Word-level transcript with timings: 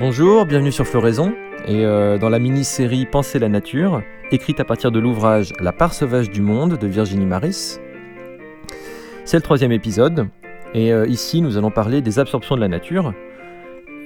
Bonjour, 0.00 0.44
bienvenue 0.44 0.72
sur 0.72 0.88
Floraison 0.88 1.36
et 1.68 1.84
euh, 1.84 2.18
dans 2.18 2.28
la 2.28 2.40
mini-série 2.40 3.06
Penser 3.06 3.38
la 3.38 3.48
nature, 3.48 4.02
écrite 4.32 4.58
à 4.58 4.64
partir 4.64 4.90
de 4.90 4.98
l'ouvrage 4.98 5.52
La 5.60 5.72
part 5.72 5.94
sauvage 5.94 6.30
du 6.30 6.40
monde 6.42 6.76
de 6.76 6.86
Virginie 6.88 7.26
Maris. 7.26 7.78
C'est 9.24 9.36
le 9.36 9.42
troisième 9.42 9.70
épisode 9.70 10.28
et 10.74 10.92
euh, 10.92 11.06
ici 11.06 11.40
nous 11.42 11.58
allons 11.58 11.70
parler 11.70 12.00
des 12.00 12.18
absorptions 12.18 12.56
de 12.56 12.60
la 12.60 12.66
nature. 12.66 13.14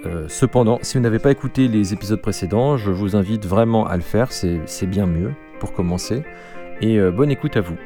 Euh, 0.05 0.27
cependant, 0.29 0.79
si 0.83 0.99
vous 0.99 1.03
n'avez 1.03 1.19
pas 1.19 1.31
écouté 1.31 1.69
les 1.69 1.95
épisodes 1.95 2.21
précédents, 2.21 2.77
je 2.77 2.91
vous 2.91 3.17
invite 3.17 3.47
vraiment 3.47 3.87
à 3.87 3.97
le 3.97 4.03
faire, 4.03 4.31
c'est 4.31 4.87
bien 4.87 5.07
mieux 5.07 5.33
pour 5.59 5.73
commencer. 5.73 6.23
Et 6.83 7.01
bonne 7.11 7.31
écoute 7.31 7.57
à 7.57 7.61
vous. 7.63 7.77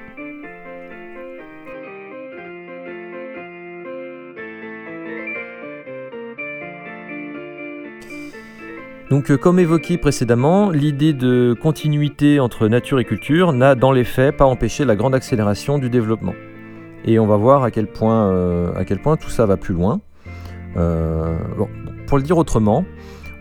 Donc 9.13 9.31
euh, 9.31 9.37
comme 9.37 9.59
évoqué 9.59 9.99
précédemment, 9.99 10.71
l'idée 10.71 11.13
de 11.13 11.55
continuité 11.61 12.41
entre 12.41 12.67
nature 12.67 12.99
et 12.99 13.05
culture 13.05 13.53
n'a 13.53 13.75
dans 13.75 13.93
les 13.93 14.05
faits 14.05 14.35
pas 14.35 14.47
empêché 14.47 14.87
la 14.87 14.97
grande 14.97 15.15
accélération 15.15 15.77
du 15.77 15.91
développement. 15.91 16.33
Et 17.05 17.19
on 17.19 17.27
va 17.27 17.37
voir 17.37 17.63
à 17.63 17.71
quel 17.71 17.89
point, 17.89 18.33
euh, 18.33 19.17
tout 19.21 19.29
ça 19.29 19.45
va 19.45 19.59
plus 19.59 19.75
loin. 19.75 20.01
Euh, 20.79 21.37
pour 22.07 22.17
le 22.17 22.25
dire 22.25 22.39
autrement, 22.39 22.87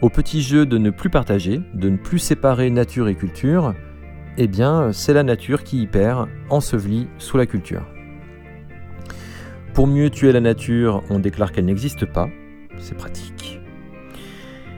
au 0.02 0.10
petit 0.10 0.42
jeu 0.42 0.66
de 0.66 0.78
ne 0.78 0.90
plus 0.90 1.10
partager, 1.10 1.62
de 1.74 1.88
ne 1.88 1.96
plus 1.96 2.20
séparer 2.20 2.70
nature 2.70 3.08
et 3.08 3.16
culture, 3.16 3.74
eh 4.38 4.50
bien 4.50 4.92
c'est 4.92 5.14
la 5.14 5.24
nature 5.24 5.64
qui 5.64 5.84
y 5.84 5.88
perd, 5.88 6.28
ensevelie 6.50 7.08
sous 7.18 7.38
la 7.38 7.46
culture. 7.46 7.84
Pour 9.74 9.88
mieux 9.88 10.10
tuer 10.10 10.34
la 10.34 10.42
nature, 10.42 11.02
on 11.10 11.20
déclare 11.20 11.54
qu'elle 11.54 11.64
n'existe 11.64 12.06
pas, 12.06 12.28
c'est 12.78 12.98
pratique 12.98 13.61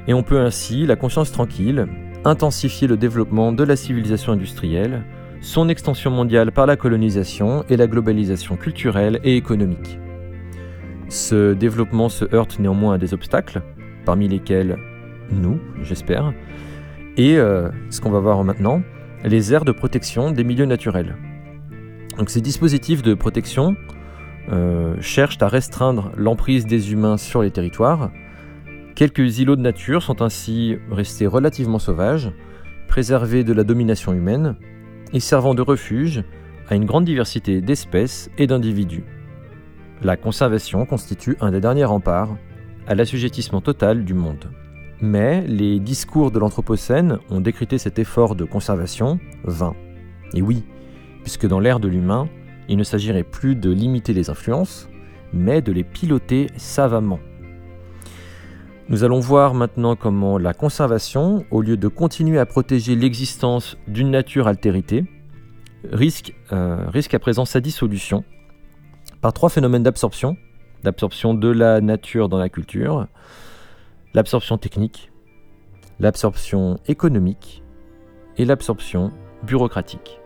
et 0.07 0.13
on 0.13 0.23
peut 0.23 0.39
ainsi, 0.39 0.85
la 0.85 0.95
conscience 0.95 1.31
tranquille, 1.31 1.87
intensifier 2.25 2.87
le 2.87 2.97
développement 2.97 3.51
de 3.51 3.63
la 3.63 3.75
civilisation 3.75 4.33
industrielle, 4.33 5.03
son 5.41 5.69
extension 5.69 6.09
mondiale 6.09 6.51
par 6.51 6.65
la 6.65 6.77
colonisation 6.77 7.65
et 7.69 7.77
la 7.77 7.87
globalisation 7.87 8.55
culturelle 8.55 9.19
et 9.23 9.35
économique. 9.35 9.99
Ce 11.09 11.53
développement 11.53 12.09
se 12.09 12.25
heurte 12.33 12.59
néanmoins 12.59 12.95
à 12.95 12.97
des 12.97 13.13
obstacles, 13.13 13.61
parmi 14.05 14.27
lesquels 14.27 14.77
nous, 15.31 15.59
j'espère, 15.81 16.33
et 17.17 17.37
euh, 17.37 17.69
ce 17.89 18.01
qu'on 18.01 18.11
va 18.11 18.19
voir 18.19 18.43
maintenant, 18.43 18.81
les 19.23 19.53
aires 19.53 19.65
de 19.65 19.71
protection 19.71 20.31
des 20.31 20.43
milieux 20.43 20.65
naturels. 20.65 21.15
Donc 22.17 22.29
ces 22.29 22.41
dispositifs 22.41 23.01
de 23.01 23.13
protection 23.13 23.75
euh, 24.51 24.95
cherchent 24.99 25.41
à 25.41 25.47
restreindre 25.47 26.11
l'emprise 26.17 26.65
des 26.65 26.91
humains 26.91 27.17
sur 27.17 27.41
les 27.41 27.51
territoires, 27.51 28.11
Quelques 28.95 29.39
îlots 29.39 29.55
de 29.55 29.61
nature 29.61 30.03
sont 30.03 30.21
ainsi 30.21 30.77
restés 30.91 31.25
relativement 31.25 31.79
sauvages, 31.79 32.31
préservés 32.87 33.43
de 33.43 33.51
la 33.51 33.63
domination 33.63 34.13
humaine 34.13 34.55
et 35.13 35.19
servant 35.19 35.55
de 35.55 35.63
refuge 35.63 36.23
à 36.69 36.75
une 36.75 36.85
grande 36.85 37.05
diversité 37.05 37.59
d'espèces 37.59 38.29
et 38.37 38.45
d'individus. 38.45 39.03
La 40.03 40.15
conservation 40.15 40.85
constitue 40.85 41.37
un 41.41 41.49
des 41.49 41.59
derniers 41.59 41.85
remparts 41.85 42.37
à 42.85 42.93
l'assujettissement 42.93 43.61
total 43.61 44.05
du 44.05 44.13
monde. 44.13 44.51
Mais 45.01 45.41
les 45.47 45.79
discours 45.79 46.29
de 46.29 46.37
l'Anthropocène 46.37 47.17
ont 47.31 47.41
décrété 47.41 47.79
cet 47.79 47.97
effort 47.97 48.35
de 48.35 48.45
conservation 48.45 49.19
vain. 49.43 49.73
Et 50.35 50.41
oui, 50.43 50.63
puisque 51.23 51.47
dans 51.47 51.59
l'ère 51.59 51.79
de 51.79 51.87
l'humain, 51.87 52.29
il 52.69 52.77
ne 52.77 52.83
s'agirait 52.83 53.23
plus 53.23 53.55
de 53.55 53.71
limiter 53.71 54.13
les 54.13 54.29
influences, 54.29 54.87
mais 55.33 55.63
de 55.63 55.71
les 55.71 55.83
piloter 55.83 56.47
savamment. 56.57 57.19
Nous 58.89 59.05
allons 59.05 59.21
voir 59.21 59.53
maintenant 59.53 59.95
comment 59.95 60.37
la 60.37 60.53
conservation, 60.53 61.45
au 61.51 61.61
lieu 61.61 61.77
de 61.77 61.87
continuer 61.87 62.37
à 62.37 62.45
protéger 62.45 62.95
l'existence 62.95 63.77
d'une 63.87 64.11
nature 64.11 64.47
altérité, 64.47 65.05
risque, 65.89 66.33
euh, 66.51 66.85
risque 66.89 67.13
à 67.13 67.19
présent 67.19 67.45
sa 67.45 67.61
dissolution 67.61 68.25
par 69.21 69.31
trois 69.31 69.49
phénomènes 69.49 69.83
d'absorption. 69.83 70.35
L'absorption 70.83 71.33
de 71.33 71.47
la 71.47 71.79
nature 71.79 72.27
dans 72.27 72.37
la 72.37 72.49
culture, 72.49 73.07
l'absorption 74.13 74.57
technique, 74.57 75.11
l'absorption 76.01 76.77
économique 76.87 77.63
et 78.37 78.43
l'absorption 78.43 79.11
bureaucratique. 79.43 80.19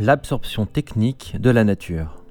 L'absorption 0.00 0.64
technique 0.64 1.34
de 1.40 1.50
la 1.50 1.64
nature. 1.64 2.22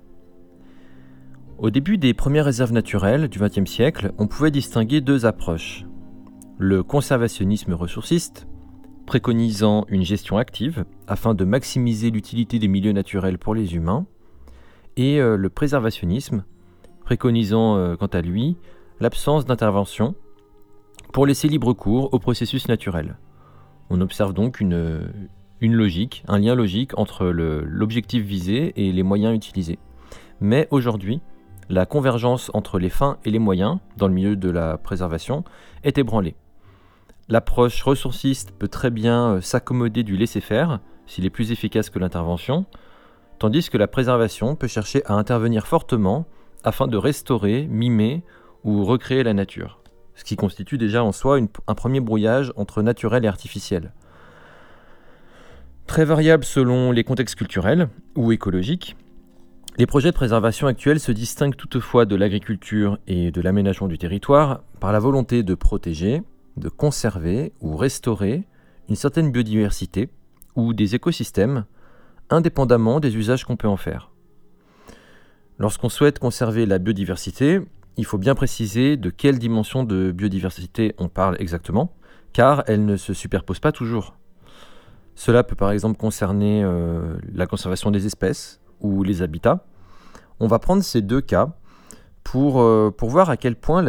Au 1.58 1.70
début 1.70 1.98
des 1.98 2.14
premières 2.14 2.46
réserves 2.46 2.72
naturelles 2.72 3.28
du 3.28 3.40
XXe 3.40 3.70
siècle, 3.70 4.14
on 4.18 4.28
pouvait 4.28 4.52
distinguer 4.52 5.02
deux 5.02 5.26
approches. 5.26 5.86
Le 6.58 6.82
conservationnisme 6.82 7.74
ressourciste, 7.74 8.48
préconisant 9.06 9.86
une 9.90 10.04
gestion 10.04 10.38
active 10.38 10.86
afin 11.08 11.34
de 11.34 11.44
maximiser 11.44 12.10
l'utilité 12.10 12.58
des 12.58 12.70
milieux 12.70 12.94
naturels 12.94 13.38
pour 13.38 13.54
les 13.54 13.76
humains, 13.76 14.06
et 14.96 15.20
euh, 15.20 15.36
le 15.36 15.50
préservationnisme, 15.50 16.46
préconisant 17.04 17.76
euh, 17.76 17.98
quant 17.98 18.08
à 18.08 18.22
lui 18.22 18.56
l'absence 19.02 19.46
d'intervention 19.46 20.16
pour 21.12 21.26
laisser 21.26 21.50
libre 21.50 21.74
cours 21.74 22.14
au 22.14 22.20
processus 22.20 22.70
naturel. 22.70 23.18
On 23.90 24.00
observe 24.00 24.34
donc 24.34 24.62
une, 24.62 25.10
une 25.62 25.74
logique, 25.74 26.24
un 26.28 26.40
lien 26.40 26.56
logique 26.56 26.98
entre 26.98 27.26
l'objectif 27.26 28.24
visé 28.24 28.74
et 28.76 28.92
les 28.92 29.04
moyens 29.04 29.36
utilisés. 29.36 29.80
Mais 30.40 30.68
aujourd'hui, 30.72 31.22
la 31.70 31.86
convergence 31.86 32.52
entre 32.54 32.80
les 32.80 32.90
fins 32.90 33.18
et 33.26 33.32
les 33.32 33.40
moyens, 33.40 33.80
dans 33.98 34.08
le 34.08 34.14
milieu 34.14 34.36
de 34.36 34.50
la 34.50 34.78
préservation, 34.78 35.44
est 35.84 35.98
ébranlée. 35.98 36.36
L'approche 37.30 37.82
ressourciste 37.84 38.52
peut 38.52 38.70
très 38.70 38.90
bien 38.90 39.34
euh, 39.34 39.42
s'accommoder 39.42 40.04
du 40.04 40.16
laisser-faire, 40.16 40.80
s'il 41.08 41.26
est 41.26 41.30
plus 41.30 41.52
efficace 41.52 41.90
que 41.90 42.00
l'intervention, 42.00 42.66
tandis 43.38 43.70
que 43.70 43.78
la 43.78 43.88
préservation 43.88 44.56
peut 44.56 44.68
chercher 44.68 45.06
à 45.06 45.14
intervenir 45.14 45.68
fortement 45.68 46.26
afin 46.64 46.88
de 46.88 46.96
restaurer, 46.96 47.68
mimer 47.68 48.24
ou 48.64 48.86
recréer 48.86 49.24
la 49.24 49.34
nature, 49.34 49.82
ce 50.16 50.24
qui 50.24 50.38
constitue 50.38 50.78
déjà 50.78 51.04
en 51.04 51.12
soi 51.12 51.38
un 51.68 51.76
premier 51.76 52.00
brouillage 52.00 52.54
entre 52.56 52.82
naturel 52.82 53.26
et 53.26 53.28
artificiel. 53.28 53.92
Très 55.88 56.04
variable 56.04 56.44
selon 56.44 56.92
les 56.92 57.06
contextes 57.06 57.36
culturels 57.36 57.88
ou 58.16 58.34
écologiques, 58.34 58.98
les 59.78 59.86
projets 59.86 60.12
de 60.12 60.16
préservation 60.16 60.68
actuels 60.68 61.00
se 61.00 61.14
distinguent 61.14 61.56
toutefois 61.56 62.06
de 62.06 62.16
l'agriculture 62.16 63.00
et 63.08 63.32
de 63.32 63.42
l'aménagement 63.42 63.88
du 63.88 63.98
territoire 63.98 64.62
par 64.82 64.92
la 64.92 65.00
volonté 65.00 65.44
de 65.44 65.56
protéger, 65.56 66.24
de 66.58 66.68
conserver 66.68 67.54
ou 67.62 67.78
restaurer 67.78 68.44
une 68.90 68.96
certaine 68.96 69.32
biodiversité 69.32 70.10
ou 70.56 70.74
des 70.74 70.94
écosystèmes, 70.94 71.66
indépendamment 72.30 73.00
des 73.00 73.16
usages 73.16 73.46
qu'on 73.46 73.56
peut 73.56 73.68
en 73.68 73.78
faire. 73.78 74.12
Lorsqu'on 75.58 75.90
souhaite 75.90 76.20
conserver 76.20 76.66
la 76.66 76.80
biodiversité, 76.80 77.62
il 77.96 78.06
faut 78.06 78.18
bien 78.18 78.36
préciser 78.36 78.98
de 78.98 79.10
quelle 79.10 79.40
dimension 79.40 79.84
de 79.84 80.12
biodiversité 80.12 80.94
on 80.98 81.08
parle 81.08 81.38
exactement, 81.40 81.96
car 82.34 82.64
elle 82.68 82.86
ne 82.86 82.98
se 82.98 83.14
superpose 83.14 83.60
pas 83.60 83.72
toujours. 83.72 84.18
Cela 85.18 85.44
peut 85.44 85.56
par 85.56 85.72
exemple 85.72 85.98
concerner 85.98 86.64
euh, 86.64 87.18
la 87.34 87.48
conservation 87.48 87.90
des 87.90 88.06
espèces 88.06 88.62
ou 88.82 89.02
les 89.02 89.24
habitats. 89.24 89.66
On 90.40 90.46
va 90.46 90.60
prendre 90.60 90.84
ces 90.84 91.02
deux 91.02 91.22
cas 91.22 91.58
pour, 92.24 92.62
euh, 92.62 92.94
voir 93.02 93.32
à 93.32 93.36
quel 93.36 93.56
point 93.56 93.84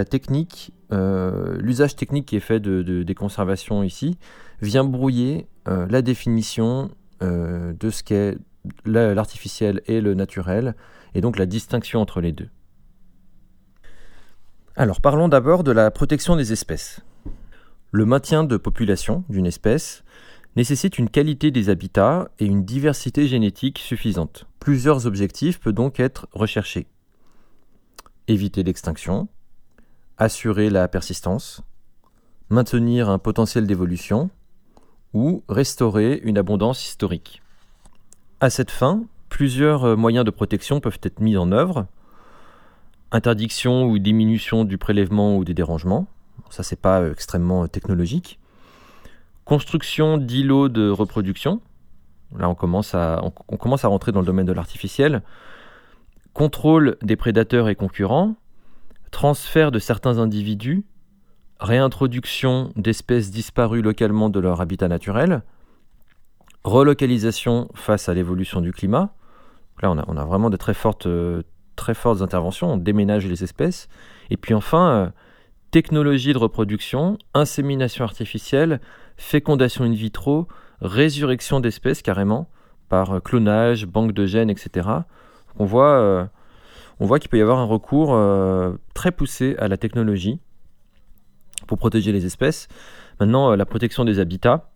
euh, 0.91 1.59
l'usage 1.61 1.97
technique 1.97 2.25
qui 2.25 2.37
est 2.37 2.41
fait 2.41 2.61
de, 2.61 3.03
des 3.03 3.15
conservations 3.15 3.83
ici, 3.83 4.17
vient 4.62 4.84
brouiller 4.84 5.47
la 5.67 6.00
définition 6.00 6.91
de 7.21 7.91
ce 7.91 8.02
qu'est 8.02 8.38
l'artificiel 8.87 9.82
et 9.85 10.00
le 10.00 10.14
naturel, 10.14 10.75
et 11.14 11.20
donc 11.20 11.37
la 11.37 11.44
distinction 11.44 12.00
entre 12.00 12.23
les 12.23 12.32
deux. 12.32 12.49
Alors 14.76 15.02
parlons 15.02 15.29
d'abord 15.29 15.62
de 15.62 15.73
la 15.73 15.91
protection 15.91 16.37
des 16.37 16.55
espèces. 16.55 17.02
Le 17.93 18.06
maintien 18.06 18.44
de 18.44 18.56
population 18.56 19.25
d'une 19.29 19.47
espèce 19.47 20.05
nécessite 20.58 20.99
une 20.99 21.08
qualité 21.08 21.52
des 21.52 21.70
habitats 21.70 22.32
et 22.40 22.44
une 22.44 22.64
diversité 22.64 23.28
génétique 23.28 23.78
suffisante. 23.78 24.49
Plusieurs 24.58 25.06
objectifs 25.06 25.60
peuvent 25.60 25.72
donc 25.72 26.00
être 26.00 26.26
recherchés. 26.32 26.88
Éviter 28.26 28.64
l'extinction, 28.64 29.28
assurer 30.16 30.69
la 30.69 30.88
persistance, 30.88 31.62
maintenir 32.50 33.08
un 33.08 33.20
potentiel 33.20 33.69
d'évolution 33.69 34.31
ou 35.14 35.44
restaurer 35.49 36.20
une 36.25 36.38
abondance 36.38 36.84
historique. 36.84 37.40
À 38.40 38.50
cette 38.50 38.72
fin, 38.72 39.04
plusieurs 39.28 39.96
moyens 39.96 40.25
de 40.25 40.32
protection 40.32 40.81
peuvent 40.81 40.99
être 41.04 41.20
mis 41.20 41.37
en 41.37 41.52
œuvre. 41.52 41.87
Interdiction 43.12 43.84
ou 43.84 44.00
diminution 44.00 44.64
du 44.64 44.76
prélèvement 44.76 45.37
ou 45.37 45.44
des 45.44 45.54
dérangements, 45.54 46.08
ça 46.50 46.64
c'est 46.64 46.81
pas 46.81 47.00
euh, 47.00 47.12
extrêmement 47.12 47.69
technologique. 47.69 48.40
Construction 49.49 50.19
d'îlots 50.19 50.69
de 50.69 50.91
reproduction. 50.91 51.62
Là, 52.39 52.50
on 52.50 52.55
commence, 52.55 52.95
à, 52.95 53.23
on, 53.23 53.56
commence 53.56 53.83
à 53.83 53.89
rentrer 53.89 54.12
dans 54.12 54.21
le 54.21 54.27
domaine 54.27 54.45
de 54.45 54.53
l'artificiel. 54.53 55.23
contrôle 56.35 56.99
des 57.00 57.17
prédateurs 57.17 57.71
et 57.71 57.75
concurrents, 57.75 58.35
transfert 59.11 59.71
de 59.71 59.79
certains 59.79 60.19
individus, 60.19 60.85
réintroduction 61.61 62.75
d'espèces 62.77 63.31
disparues 63.31 63.81
localement 63.81 64.29
de 64.29 64.39
leur 64.39 64.61
habitat 64.61 64.87
naturel, 64.87 65.41
relocalisation 66.62 67.71
face 67.73 68.11
à 68.11 68.12
l'évolution 68.12 68.61
du 68.61 68.73
climat. 68.73 69.15
Là, 69.81 69.91
on 69.91 70.17
a, 70.19 70.25
vraiment 70.27 70.50
de 70.50 70.59
très 70.59 70.75
fortes, 70.75 71.09
très 71.75 71.95
fortes 71.95 72.21
interventions, 72.21 72.75
on 72.75 72.77
déménage 72.77 73.27
les 73.27 73.45
espèces. 73.45 73.89
Et 74.29 74.37
puis 74.37 74.53
enfin, 74.53 74.91
euh, 74.91 75.09
technologie 75.71 76.35
de 76.35 76.39
reproduction, 76.39 77.17
insémination 77.33 78.05
artificielle, 78.05 78.81
fécondation 79.19 79.85
in 79.85 79.93
vitro, 79.93 80.49
résurrection 80.81 81.61
d'espèces 81.61 82.00
carrément, 82.00 82.49
par 82.88 83.17
euh, 83.17 83.20
clonage, 83.20 83.85
banque 83.85 84.12
de 84.12 84.25
gènes, 84.25 84.49
etc. 84.49 84.88
On 85.59 85.67
voit, 85.67 86.31
on 87.00 87.06
voit 87.06 87.19
qu'il 87.19 87.29
peut 87.29 87.38
y 87.38 87.43
avoir 87.43 87.59
un 87.59 87.65
recours 87.65 88.17
très 88.94 89.11
poussé 89.11 89.56
à 89.59 89.67
la 89.67 89.76
technologie 89.76 90.38
pour 91.67 91.79
protéger 91.79 92.12
les 92.12 92.25
espèces. 92.25 92.69
Maintenant, 93.19 93.56
la 93.56 93.67
protection 93.67 94.05
des 94.05 94.20
habitats. 94.20 94.70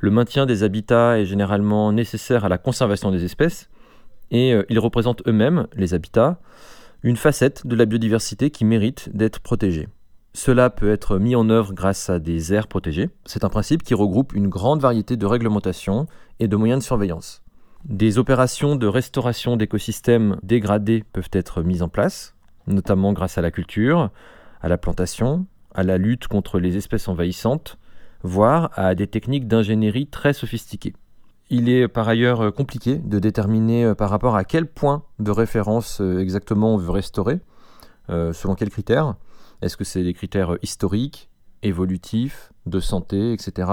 Le 0.00 0.10
maintien 0.10 0.44
des 0.44 0.62
habitats 0.62 1.18
est 1.18 1.24
généralement 1.24 1.90
nécessaire 1.90 2.44
à 2.44 2.50
la 2.50 2.58
conservation 2.58 3.10
des 3.10 3.24
espèces 3.24 3.70
et 4.30 4.52
euh, 4.54 4.64
ils 4.68 4.78
représentent 4.78 5.22
eux-mêmes, 5.26 5.66
les 5.74 5.94
habitats, 5.94 6.40
une 7.02 7.16
facette 7.16 7.66
de 7.66 7.76
la 7.76 7.86
biodiversité 7.86 8.50
qui 8.50 8.64
mérite 8.64 9.10
d'être 9.14 9.40
protégée. 9.40 9.88
Cela 10.32 10.70
peut 10.70 10.90
être 10.90 11.18
mis 11.18 11.34
en 11.34 11.50
œuvre 11.50 11.72
grâce 11.72 12.08
à 12.08 12.18
des 12.18 12.54
aires 12.54 12.68
protégées. 12.68 13.10
C'est 13.26 13.44
un 13.44 13.48
principe 13.48 13.82
qui 13.82 13.94
regroupe 13.94 14.32
une 14.32 14.48
grande 14.48 14.80
variété 14.80 15.16
de 15.16 15.26
réglementations 15.26 16.06
et 16.38 16.46
de 16.46 16.56
moyens 16.56 16.80
de 16.80 16.84
surveillance. 16.84 17.42
Des 17.84 18.18
opérations 18.18 18.76
de 18.76 18.86
restauration 18.86 19.56
d'écosystèmes 19.56 20.36
dégradés 20.42 21.04
peuvent 21.12 21.30
être 21.32 21.62
mises 21.62 21.82
en 21.82 21.88
place, 21.88 22.34
notamment 22.66 23.12
grâce 23.12 23.38
à 23.38 23.42
la 23.42 23.50
culture, 23.50 24.10
à 24.60 24.68
la 24.68 24.78
plantation, 24.78 25.46
à 25.74 25.82
la 25.82 25.98
lutte 25.98 26.28
contre 26.28 26.60
les 26.60 26.76
espèces 26.76 27.08
envahissantes, 27.08 27.78
voire 28.22 28.70
à 28.74 28.94
des 28.94 29.06
techniques 29.06 29.48
d'ingénierie 29.48 30.06
très 30.06 30.32
sophistiquées. 30.32 30.94
Il 31.48 31.68
est 31.68 31.88
par 31.88 32.08
ailleurs 32.08 32.42
euh, 32.42 32.50
compliqué 32.52 32.96
de 32.96 33.18
déterminer 33.18 33.84
euh, 33.84 33.94
par 33.94 34.08
rapport 34.10 34.36
à 34.36 34.44
quel 34.44 34.66
point 34.66 35.02
de 35.18 35.32
référence 35.32 36.00
euh, 36.00 36.20
exactement 36.20 36.74
on 36.74 36.76
veut 36.76 36.90
restaurer, 36.90 37.40
selon 38.08 38.56
quels 38.56 38.70
critères. 38.70 39.14
Est-ce 39.62 39.76
que 39.76 39.84
c'est 39.84 40.02
des 40.02 40.14
critères 40.14 40.56
historiques, 40.62 41.28
évolutifs, 41.62 42.52
de 42.66 42.80
santé, 42.80 43.32
etc. 43.32 43.70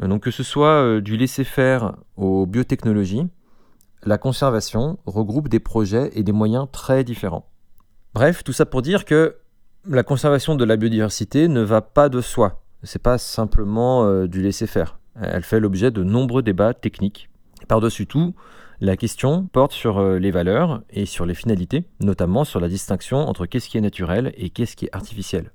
Donc 0.00 0.22
que 0.22 0.30
ce 0.30 0.42
soit 0.42 1.00
du 1.00 1.16
laisser-faire 1.16 1.96
aux 2.16 2.46
biotechnologies, 2.46 3.26
la 4.04 4.18
conservation 4.18 4.98
regroupe 5.06 5.48
des 5.48 5.58
projets 5.60 6.10
et 6.14 6.22
des 6.22 6.32
moyens 6.32 6.68
très 6.70 7.02
différents. 7.02 7.48
Bref, 8.14 8.44
tout 8.44 8.52
ça 8.52 8.66
pour 8.66 8.82
dire 8.82 9.04
que 9.04 9.36
la 9.88 10.02
conservation 10.02 10.54
de 10.54 10.64
la 10.64 10.76
biodiversité 10.76 11.48
ne 11.48 11.60
va 11.60 11.80
pas 11.80 12.08
de 12.08 12.20
soi. 12.20 12.62
C'est 12.82 13.02
pas 13.02 13.18
simplement 13.18 14.26
du 14.26 14.42
laisser-faire. 14.42 14.98
Elle 15.20 15.42
fait 15.42 15.60
l'objet 15.60 15.90
de 15.90 16.04
nombreux 16.04 16.42
débats 16.42 16.74
techniques. 16.74 17.30
Par-dessus 17.68 18.06
tout, 18.06 18.34
la 18.80 18.96
question 18.96 19.46
porte 19.46 19.72
sur 19.72 19.98
euh, 19.98 20.18
les 20.18 20.30
valeurs 20.30 20.82
et 20.90 21.06
sur 21.06 21.24
les 21.24 21.34
finalités, 21.34 21.84
notamment 22.00 22.44
sur 22.44 22.60
la 22.60 22.68
distinction 22.68 23.18
entre 23.18 23.46
qu'est-ce 23.46 23.68
qui 23.68 23.78
est 23.78 23.82
naturel 23.82 24.34
et 24.36 24.50
qu'est-ce 24.50 24.76
qui 24.76 24.86
est 24.86 24.94
artificiel. 24.94 25.52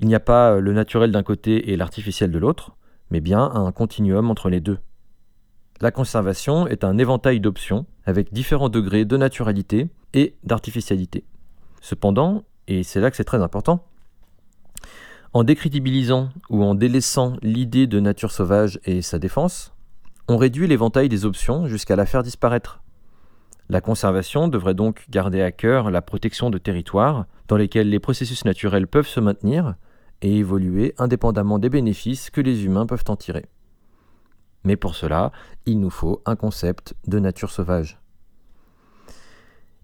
Il 0.00 0.08
n'y 0.08 0.14
a 0.14 0.20
pas 0.20 0.52
euh, 0.54 0.60
le 0.60 0.72
naturel 0.72 1.12
d'un 1.12 1.22
côté 1.22 1.70
et 1.70 1.76
l'artificiel 1.76 2.32
de 2.32 2.38
l'autre, 2.38 2.76
mais 3.10 3.20
bien 3.20 3.42
un 3.42 3.70
continuum 3.70 4.30
entre 4.30 4.48
les 4.48 4.60
deux. 4.60 4.78
La 5.80 5.92
conservation 5.92 6.66
est 6.66 6.84
un 6.84 6.98
éventail 6.98 7.40
d'options 7.40 7.86
avec 8.06 8.32
différents 8.32 8.68
degrés 8.68 9.04
de 9.04 9.16
naturalité 9.16 9.88
et 10.12 10.34
d'artificialité. 10.42 11.24
Cependant, 11.80 12.44
et 12.66 12.82
c'est 12.82 13.00
là 13.00 13.10
que 13.10 13.16
c'est 13.16 13.24
très 13.24 13.42
important, 13.42 13.84
en 15.32 15.44
décrédibilisant 15.44 16.30
ou 16.48 16.62
en 16.62 16.74
délaissant 16.74 17.36
l'idée 17.42 17.86
de 17.86 18.00
nature 18.00 18.30
sauvage 18.30 18.80
et 18.84 19.02
sa 19.02 19.18
défense, 19.18 19.73
on 20.28 20.36
réduit 20.36 20.66
l'éventail 20.66 21.08
des 21.08 21.24
options 21.24 21.66
jusqu'à 21.66 21.96
la 21.96 22.06
faire 22.06 22.22
disparaître. 22.22 22.82
La 23.68 23.80
conservation 23.80 24.48
devrait 24.48 24.74
donc 24.74 25.04
garder 25.10 25.42
à 25.42 25.52
cœur 25.52 25.90
la 25.90 26.02
protection 26.02 26.50
de 26.50 26.58
territoires 26.58 27.26
dans 27.48 27.56
lesquels 27.56 27.88
les 27.88 28.00
processus 28.00 28.44
naturels 28.44 28.86
peuvent 28.86 29.06
se 29.06 29.20
maintenir 29.20 29.74
et 30.22 30.38
évoluer 30.38 30.94
indépendamment 30.98 31.58
des 31.58 31.68
bénéfices 31.68 32.30
que 32.30 32.40
les 32.40 32.64
humains 32.64 32.86
peuvent 32.86 33.04
en 33.08 33.16
tirer. 33.16 33.46
Mais 34.64 34.76
pour 34.76 34.94
cela, 34.94 35.32
il 35.66 35.78
nous 35.78 35.90
faut 35.90 36.22
un 36.24 36.36
concept 36.36 36.94
de 37.06 37.18
nature 37.18 37.50
sauvage. 37.50 38.00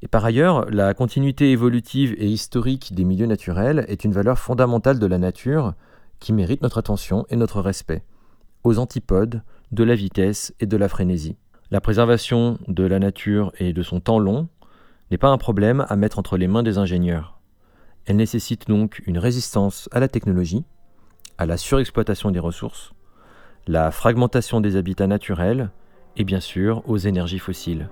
Et 0.03 0.09
par 0.09 0.25
ailleurs, 0.25 0.65
la 0.71 0.95
continuité 0.95 1.51
évolutive 1.51 2.15
et 2.17 2.27
historique 2.27 2.95
des 2.95 3.05
milieux 3.05 3.27
naturels 3.27 3.85
est 3.89 4.05
une 4.05 4.13
valeur 4.13 4.39
fondamentale 4.39 4.99
de 4.99 5.07
la 5.07 5.19
nature 5.19 5.75
qui 6.21 6.33
mérite 6.33 6.63
notre 6.63 6.79
attention 6.79 7.27
et 7.29 7.37
notre 7.37 7.61
respect, 7.61 8.03
aux 8.65 8.79
antipodes 8.79 9.43
de 9.73 9.85
la 9.85 9.95
vitesse 9.95 10.55
et 10.61 10.67
de 10.67 10.77
la 10.77 10.89
frénésie. 10.89 11.37
La 11.71 11.81
préservation 11.81 12.59
de 12.67 12.85
la 12.85 12.99
nature 12.99 13.53
et 13.59 13.73
de 13.73 13.83
son 13.83 14.01
temps 14.01 14.19
long 14.19 14.49
n'est 15.11 15.19
pas 15.19 15.29
un 15.29 15.39
problème 15.39 15.87
à 15.89 15.97
mettre 15.97 16.19
entre 16.19 16.37
les 16.37 16.49
mains 16.49 16.63
des 16.63 16.79
ingénieurs. 16.79 17.41
Elle 18.07 18.17
nécessite 18.17 18.69
donc 18.69 19.03
une 19.07 19.19
résistance 19.19 19.89
à 19.93 20.01
la 20.01 20.09
technologie, 20.09 20.65
à 21.39 21.47
la 21.47 21.57
surexploitation 21.57 22.31
des 22.31 22.41
ressources, 22.41 22.93
la 23.67 23.91
fragmentation 23.91 24.61
des 24.61 24.77
habitats 24.77 25.07
naturels 25.07 25.71
et 26.17 26.25
bien 26.25 26.41
sûr 26.41 26.83
aux 26.89 26.97
énergies 26.97 27.39
fossiles. 27.39 27.89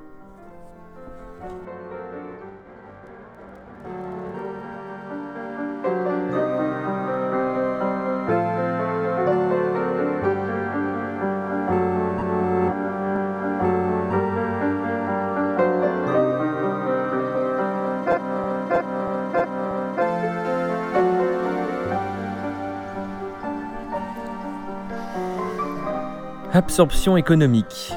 Absorption 26.59 27.17
économique. 27.17 27.93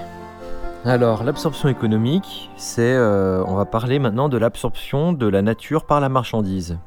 Alors, 0.85 1.23
l'absorption 1.23 1.67
économique, 1.67 2.51
c'est. 2.57 2.93
Euh, 2.93 3.43
on 3.47 3.55
va 3.55 3.65
parler 3.65 3.97
maintenant 3.97 4.29
de 4.29 4.37
l'absorption 4.37 5.13
de 5.13 5.25
la 5.25 5.41
nature 5.41 5.87
par 5.87 5.99
la 5.99 6.09
marchandise. 6.09 6.77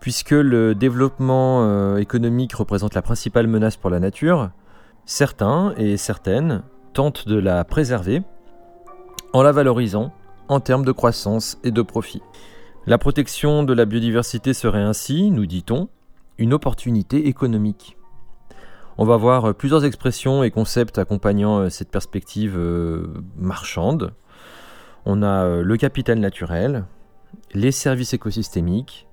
Puisque 0.00 0.30
le 0.30 0.74
développement 0.74 1.64
euh, 1.64 1.98
économique 1.98 2.54
représente 2.54 2.94
la 2.94 3.02
principale 3.02 3.46
menace 3.46 3.76
pour 3.76 3.90
la 3.90 4.00
nature, 4.00 4.48
certains 5.04 5.74
et 5.76 5.98
certaines 5.98 6.62
tentent 6.94 7.28
de 7.28 7.38
la 7.38 7.62
préserver 7.64 8.22
en 9.34 9.42
la 9.42 9.52
valorisant 9.52 10.14
en 10.48 10.60
termes 10.60 10.86
de 10.86 10.92
croissance 10.92 11.58
et 11.62 11.72
de 11.72 11.82
profit. 11.82 12.22
La 12.86 12.96
protection 12.96 13.64
de 13.64 13.74
la 13.74 13.84
biodiversité 13.84 14.54
serait 14.54 14.80
ainsi, 14.80 15.30
nous 15.30 15.44
dit-on, 15.44 15.90
une 16.38 16.54
opportunité 16.54 17.28
économique. 17.28 17.98
On 18.98 19.04
va 19.04 19.16
voir 19.16 19.46
euh, 19.46 19.52
plusieurs 19.52 19.84
expressions 19.84 20.42
et 20.42 20.50
concepts 20.50 20.98
accompagnant 20.98 21.58
euh, 21.58 21.68
cette 21.70 21.90
perspective 21.90 22.56
euh, 22.58 23.06
marchande. 23.36 24.12
On 25.06 25.22
a 25.22 25.62
le 25.62 25.76
capital 25.78 26.18
naturel, 26.18 26.84
les 27.54 27.72
services 27.72 28.12
écosystémiques, 28.12 29.08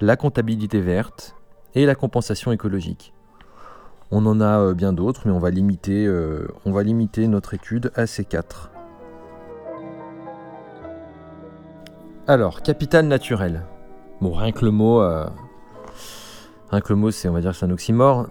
la 0.00 0.16
comptabilité 0.16 0.80
verte 0.80 1.34
et 1.74 1.84
la 1.84 1.96
compensation 1.96 2.52
écologique. 2.52 3.12
On 4.12 4.24
en 4.26 4.40
a 4.40 4.72
bien 4.72 4.92
d'autres, 4.92 5.22
mais 5.24 5.32
on 5.32 5.40
va, 5.40 5.50
limiter, 5.50 6.06
notre 7.26 7.54
étude 7.54 7.90
à 7.96 8.06
ces 8.06 8.24
quatre. 8.24 8.70
Alors, 12.28 12.62
capital 12.62 13.06
naturel. 13.08 13.64
Bon, 14.20 14.32
rien 14.32 14.52
que 14.52 14.64
le 14.64 14.70
mot, 14.70 15.00
rien 16.70 16.80
que 16.80 16.88
le 16.90 16.96
mot, 16.96 17.10
c'est, 17.10 17.28
on 17.28 17.32
va 17.32 17.40
dire, 17.40 17.52
c'est 17.52 17.66
un 17.66 17.70
oxymore. 17.70 18.28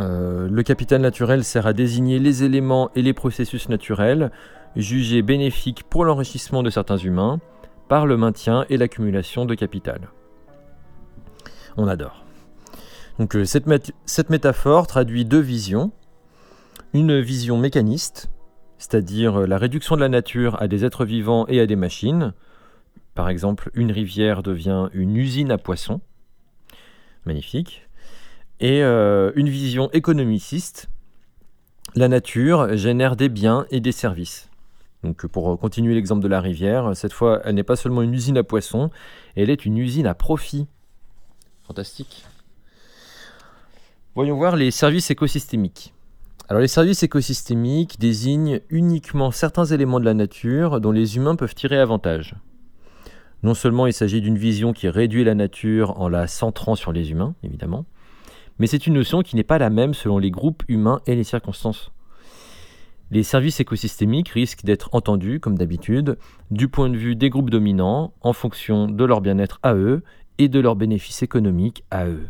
Euh, 0.00 0.48
le 0.48 0.62
capital 0.62 1.00
naturel 1.00 1.44
sert 1.44 1.66
à 1.66 1.72
désigner 1.72 2.18
les 2.18 2.44
éléments 2.44 2.90
et 2.94 3.02
les 3.02 3.12
processus 3.12 3.68
naturels 3.68 4.30
jugés 4.76 5.22
bénéfiques 5.22 5.84
pour 5.84 6.04
l'enrichissement 6.04 6.62
de 6.62 6.70
certains 6.70 6.98
humains 6.98 7.40
par 7.88 8.06
le 8.06 8.16
maintien 8.16 8.64
et 8.68 8.76
l'accumulation 8.76 9.44
de 9.44 9.54
capital. 9.54 10.10
On 11.76 11.88
adore. 11.88 12.24
Donc 13.18 13.34
euh, 13.34 13.44
cette, 13.44 13.66
cette 14.04 14.30
métaphore 14.30 14.86
traduit 14.86 15.24
deux 15.24 15.40
visions. 15.40 15.90
Une 16.94 17.20
vision 17.20 17.58
mécaniste, 17.58 18.30
c'est-à-dire 18.78 19.40
euh, 19.40 19.46
la 19.46 19.58
réduction 19.58 19.96
de 19.96 20.00
la 20.00 20.08
nature 20.08 20.60
à 20.62 20.68
des 20.68 20.84
êtres 20.84 21.04
vivants 21.04 21.46
et 21.48 21.60
à 21.60 21.66
des 21.66 21.76
machines. 21.76 22.34
Par 23.14 23.28
exemple, 23.28 23.70
une 23.74 23.90
rivière 23.90 24.44
devient 24.44 24.88
une 24.92 25.16
usine 25.16 25.50
à 25.50 25.58
poissons. 25.58 26.00
Magnifique 27.24 27.87
et 28.60 28.82
euh, 28.82 29.32
une 29.34 29.48
vision 29.48 29.90
économiciste. 29.92 30.88
La 31.94 32.08
nature 32.08 32.76
génère 32.76 33.16
des 33.16 33.28
biens 33.28 33.66
et 33.70 33.80
des 33.80 33.92
services. 33.92 34.50
Donc 35.04 35.26
pour 35.26 35.58
continuer 35.58 35.94
l'exemple 35.94 36.22
de 36.22 36.28
la 36.28 36.40
rivière, 36.40 36.96
cette 36.96 37.12
fois, 37.12 37.40
elle 37.44 37.54
n'est 37.54 37.62
pas 37.62 37.76
seulement 37.76 38.02
une 38.02 38.14
usine 38.14 38.36
à 38.36 38.42
poissons, 38.42 38.90
elle 39.36 39.48
est 39.48 39.64
une 39.64 39.78
usine 39.78 40.06
à 40.06 40.14
profit. 40.14 40.66
Fantastique. 41.66 42.26
Voyons 44.14 44.36
voir 44.36 44.56
les 44.56 44.70
services 44.70 45.10
écosystémiques. 45.10 45.94
Alors 46.48 46.60
les 46.60 46.68
services 46.68 47.02
écosystémiques 47.02 48.00
désignent 48.00 48.60
uniquement 48.70 49.30
certains 49.30 49.66
éléments 49.66 50.00
de 50.00 50.04
la 50.04 50.14
nature 50.14 50.80
dont 50.80 50.92
les 50.92 51.16
humains 51.16 51.36
peuvent 51.36 51.54
tirer 51.54 51.78
avantage. 51.78 52.34
Non 53.42 53.54
seulement 53.54 53.86
il 53.86 53.92
s'agit 53.92 54.20
d'une 54.20 54.38
vision 54.38 54.72
qui 54.72 54.88
réduit 54.88 55.24
la 55.24 55.34
nature 55.34 56.00
en 56.00 56.08
la 56.08 56.26
centrant 56.26 56.74
sur 56.74 56.90
les 56.90 57.12
humains, 57.12 57.34
évidemment, 57.44 57.84
mais 58.58 58.66
c'est 58.66 58.86
une 58.86 58.94
notion 58.94 59.22
qui 59.22 59.36
n'est 59.36 59.42
pas 59.42 59.58
la 59.58 59.70
même 59.70 59.94
selon 59.94 60.18
les 60.18 60.30
groupes 60.30 60.62
humains 60.68 61.00
et 61.06 61.14
les 61.14 61.24
circonstances. 61.24 61.92
Les 63.10 63.22
services 63.22 63.60
écosystémiques 63.60 64.28
risquent 64.28 64.64
d'être 64.64 64.90
entendus, 64.92 65.40
comme 65.40 65.56
d'habitude, 65.56 66.18
du 66.50 66.68
point 66.68 66.90
de 66.90 66.96
vue 66.96 67.16
des 67.16 67.30
groupes 67.30 67.48
dominants, 67.48 68.12
en 68.20 68.34
fonction 68.34 68.86
de 68.86 69.04
leur 69.04 69.22
bien-être 69.22 69.58
à 69.62 69.74
eux 69.74 70.02
et 70.36 70.48
de 70.48 70.60
leurs 70.60 70.76
bénéfices 70.76 71.22
économiques 71.22 71.84
à 71.90 72.06
eux. 72.06 72.28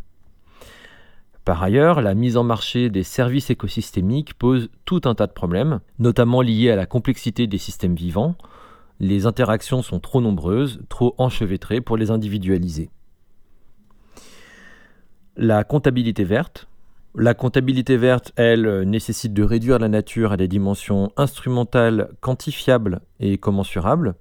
Par 1.44 1.62
ailleurs, 1.62 2.02
la 2.02 2.14
mise 2.14 2.36
en 2.36 2.44
marché 2.44 2.90
des 2.90 3.02
services 3.02 3.50
écosystémiques 3.50 4.34
pose 4.34 4.68
tout 4.84 5.00
un 5.04 5.14
tas 5.14 5.26
de 5.26 5.32
problèmes, 5.32 5.80
notamment 5.98 6.42
liés 6.42 6.70
à 6.70 6.76
la 6.76 6.86
complexité 6.86 7.46
des 7.46 7.58
systèmes 7.58 7.94
vivants. 7.94 8.36
Les 9.00 9.26
interactions 9.26 9.82
sont 9.82 9.98
trop 9.98 10.20
nombreuses, 10.20 10.80
trop 10.88 11.14
enchevêtrées 11.16 11.80
pour 11.80 11.96
les 11.96 12.10
individualiser. 12.10 12.90
La 15.40 15.62
comptabilité 15.62 16.24
verte, 16.24 16.66
la 17.14 17.32
comptabilité 17.32 17.96
verte, 17.96 18.32
elle, 18.34 18.82
nécessite 18.82 19.32
de 19.32 19.44
réduire 19.44 19.78
la 19.78 19.86
nature 19.86 20.32
à 20.32 20.36
des 20.36 20.48
dimensions 20.48 21.12
instrumentales, 21.16 22.10
quantifiables 22.20 23.00
et 23.20 23.38
commensurables. 23.38 24.16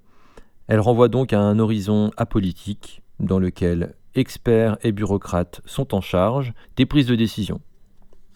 Elle 0.67 0.79
renvoie 0.79 1.07
donc 1.07 1.33
à 1.33 1.39
un 1.39 1.57
horizon 1.57 2.11
apolitique 2.17 3.01
dans 3.19 3.39
lequel 3.39 3.95
experts 4.13 4.77
et 4.83 4.91
bureaucrates 4.91 5.61
sont 5.65 5.95
en 5.95 6.01
charge 6.01 6.53
des 6.75 6.85
prises 6.85 7.07
de 7.07 7.15
décision, 7.15 7.61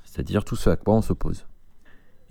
c'est-à-dire 0.04 0.44
tout 0.44 0.56
ce 0.56 0.72
à 0.72 0.76
quoi 0.76 0.96
on 0.96 1.04
s'oppose. 1.04 1.46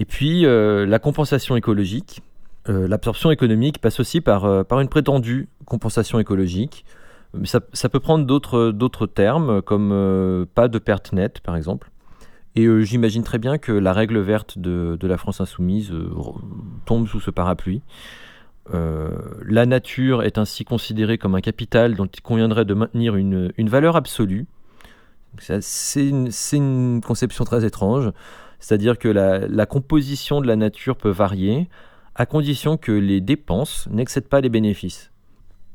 Et 0.01 0.05
puis, 0.05 0.47
euh, 0.47 0.85
la 0.85 0.99
compensation 0.99 1.55
écologique. 1.55 2.23
Euh, 2.69 2.89
l'absorption 2.89 3.31
économique 3.31 3.81
passe 3.81 4.01
aussi 4.01 4.21
euh, 4.27 4.65
par 4.65 4.81
une 4.81 4.89
prétendue 4.89 5.49
compensation 5.65 6.19
écologique. 6.19 6.85
Ça, 7.45 7.61
ça 7.73 7.89
peut 7.89 8.01
prendre 8.01 8.25
d'autres 8.25 9.07
termes, 9.07 9.63
comme 9.63 10.47
pas 10.55 10.69
de 10.69 10.79
perte 10.79 11.13
nette, 11.13 11.41
par 11.41 11.57
exemple. 11.57 11.91
Et 12.57 12.65
euh, 12.65 12.83
j'imagine 12.83 13.23
très 13.23 13.39
bien 13.39 13.59
que 13.59 13.73
la 13.73 13.93
règle 13.93 14.19
verte 14.19 14.59
de, 14.59 14.99
la 15.03 15.17
France 15.17 15.41
insoumise 15.41 15.93
euh, 15.93 16.11
tombe 16.85 17.07
sous 17.07 17.21
ce 17.21 17.31
parapluie. 17.31 17.83
Euh, 18.75 19.11
la 19.45 19.67
nature 19.67 20.23
est 20.23 20.39
ainsi 20.39 20.65
considérée 20.65 21.19
comme 21.19 21.35
un 21.35 21.41
capital 21.41 21.95
dont 21.95 22.07
il 22.07 22.21
conviendrait 22.21 22.65
de 22.65 22.75
maintenir 22.75 23.17
une, 23.17 23.53
valeur 23.59 23.97
absolue. 23.97 24.47
C'est 25.39 26.09
une, 26.09 27.01
conception 27.01 27.45
très 27.45 27.65
étrange, 27.65 28.11
c'est-à-dire 28.59 28.99
que 28.99 29.09
la, 29.09 29.67
composition 29.67 30.41
de 30.41 30.49
la 30.49 30.57
nature 30.57 30.97
peut 30.97 31.11
varier 31.11 31.69
à 32.17 32.27
condition 32.27 32.77
que 32.77 32.93
les 32.93 33.21
dépenses 33.21 33.89
n'excèdent 33.91 34.29
pas 34.29 34.41
les 34.41 34.49
bénéfices. 34.49 35.13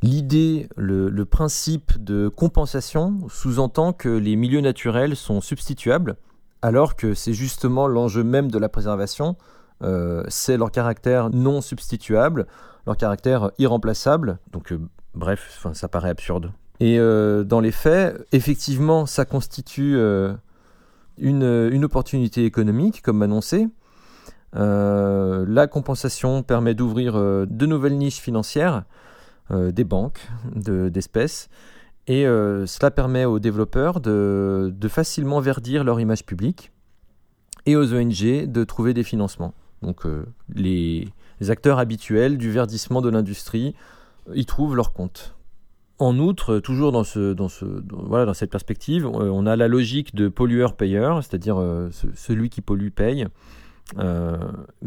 L'idée, 0.05 0.69
le, 0.77 1.25
principe 1.25 2.03
de 2.03 2.27
compensation 2.27 3.27
sous-entend 3.27 3.91
que 3.91 4.09
les 4.09 4.35
milieux 4.35 4.61
naturels 4.61 5.15
sont 5.15 5.41
substituables 5.41 6.15
alors 6.61 6.95
que 6.95 7.15
c'est 7.15 7.33
justement 7.33 7.87
l'enjeu 7.87 8.23
même 8.23 8.51
de 8.51 8.59
la 8.59 8.69
préservation, 8.69 9.35
euh, 9.83 10.23
c'est 10.27 10.57
leur 10.57 10.69
caractère 10.69 11.31
non 11.31 11.59
substituable, 11.59 12.45
leur 12.85 12.97
caractère 12.97 13.49
irremplaçable. 13.57 14.37
Donc, 14.51 14.71
euh, 14.71 14.79
bref, 15.15 15.65
ça 15.73 15.87
paraît 15.87 16.11
absurde. 16.11 16.51
Et 16.79 16.99
euh, 16.99 17.43
dans 17.43 17.59
les 17.59 17.71
faits, 17.71 18.27
effectivement, 18.31 19.07
ça 19.07 19.25
constitue 19.25 19.97
une, 21.17 21.83
opportunité 21.83 22.45
économique, 22.45 23.01
comme 23.01 23.23
annoncé. 23.23 23.69
la 24.53 25.67
compensation 25.67 26.43
permet 26.43 26.75
d'ouvrir 26.75 27.15
de 27.15 27.65
nouvelles 27.65 27.97
niches 27.97 28.21
financières, 28.21 28.83
des 29.49 29.83
banques, 29.83 30.27
d'espèces. 30.55 31.49
Et 32.07 32.27
euh, 32.27 32.65
cela 32.65 32.91
permet 32.91 33.25
aux 33.25 33.39
développeurs 33.39 33.99
de, 33.99 34.71
facilement 34.87 35.39
verdir 35.39 35.83
leur 35.83 35.99
image 35.99 36.25
publique 36.25 36.71
et 37.65 37.75
aux 37.75 37.93
ONG 37.93 38.45
de 38.45 38.63
trouver 38.63 38.93
des 38.93 39.03
financements. 39.03 39.53
Donc 39.81 40.05
euh, 40.05 40.25
les, 40.53 41.07
acteurs 41.49 41.79
habituels 41.79 42.37
du 42.37 42.51
verdissement 42.51 43.01
de 43.01 43.09
l'industrie 43.09 43.75
euh, 44.29 44.33
y 44.35 44.45
trouvent 44.45 44.75
leur 44.75 44.93
compte. 44.93 45.35
En 45.97 46.19
outre, 46.19 46.59
toujours 46.59 46.91
dans, 46.91 47.03
ce, 47.03 47.33
dans, 47.33 47.47
ce, 47.47 47.65
voilà, 47.89 48.25
dans 48.25 48.33
cette 48.33 48.51
perspective, 48.51 49.07
on 49.07 49.45
a 49.45 49.55
la 49.55 49.69
logique 49.69 50.13
de 50.13 50.27
pollueur-payeur, 50.27 51.23
c'est-à-dire 51.23 51.57
celui 52.15 52.49
qui 52.49 52.59
pollue 52.59 52.89
paye, 52.89 53.27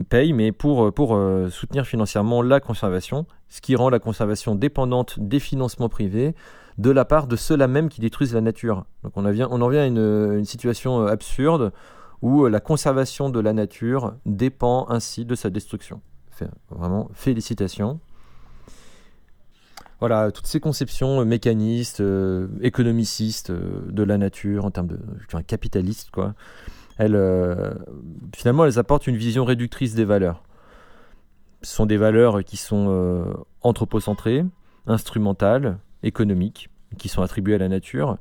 paye, 0.09 0.33
mais 0.33 0.53
pour, 0.53 0.93
pour 0.93 1.19
soutenir 1.51 1.87
financièrement 1.87 2.43
la 2.43 2.61
conservation, 2.61 3.27
ce 3.49 3.61
qui 3.61 3.77
rend 3.77 3.91
la 3.91 3.99
conservation 3.99 4.55
dépendante 4.55 5.19
des 5.21 5.41
financements 5.41 5.89
privés 5.89 6.35
de 6.79 6.91
la 6.91 7.05
part 7.05 7.27
de 7.27 7.37
ceux-là 7.37 7.69
même 7.69 7.89
qui 7.89 8.01
détruisent 8.01 8.35
la 8.35 8.41
nature. 8.41 8.85
Donc 9.03 9.13
on, 9.17 9.25
en 9.25 9.31
vient 9.69 9.83
à 9.83 9.87
une, 9.87 10.45
situation 10.45 11.03
euh, 11.03 11.09
absurde 11.09 11.73
où 12.23 12.45
euh, 12.45 12.49
la 12.49 12.61
conservation 12.61 13.31
de 13.31 13.41
la 13.41 13.53
nature 13.53 14.15
dépend 14.25 14.87
ainsi 14.89 15.25
de 15.25 15.35
sa 15.35 15.51
destruction. 15.51 16.01
Vraiment, 16.71 17.11
félicitations. 17.15 17.99
Voilà, 19.99 20.31
toutes 20.31 20.47
ces 20.47 20.61
conceptions 20.61 21.21
euh, 21.21 21.25
mécanistes, 21.25 22.03
économicistes 22.61 23.51
de 23.51 24.03
la 24.05 24.17
nature, 24.17 24.65
en 24.65 24.71
termes 24.71 24.87
de 24.87 25.01
enfin, 25.27 25.43
capitalistes, 25.43 26.11
quoi, 26.13 26.35
elles, 26.99 27.79
finalement, 28.35 28.65
elles 28.65 28.79
apportent 28.79 29.07
une 29.07 29.17
vision 29.17 29.45
réductrice 29.45 29.95
des 29.95 30.05
valeurs. 30.05 30.43
Ce 31.63 31.75
sont 31.75 31.87
des 31.87 31.97
valeurs 31.97 32.45
qui 32.45 32.57
sont 32.57 33.25
anthropocentrées, 33.63 34.45
instrumentales, 34.87 35.79
économiques 36.03 36.71
qui 36.97 37.09
sont 37.09 37.23
attribuées 37.23 37.55
à 37.55 37.59
la 37.59 37.69
nature. 37.69 38.19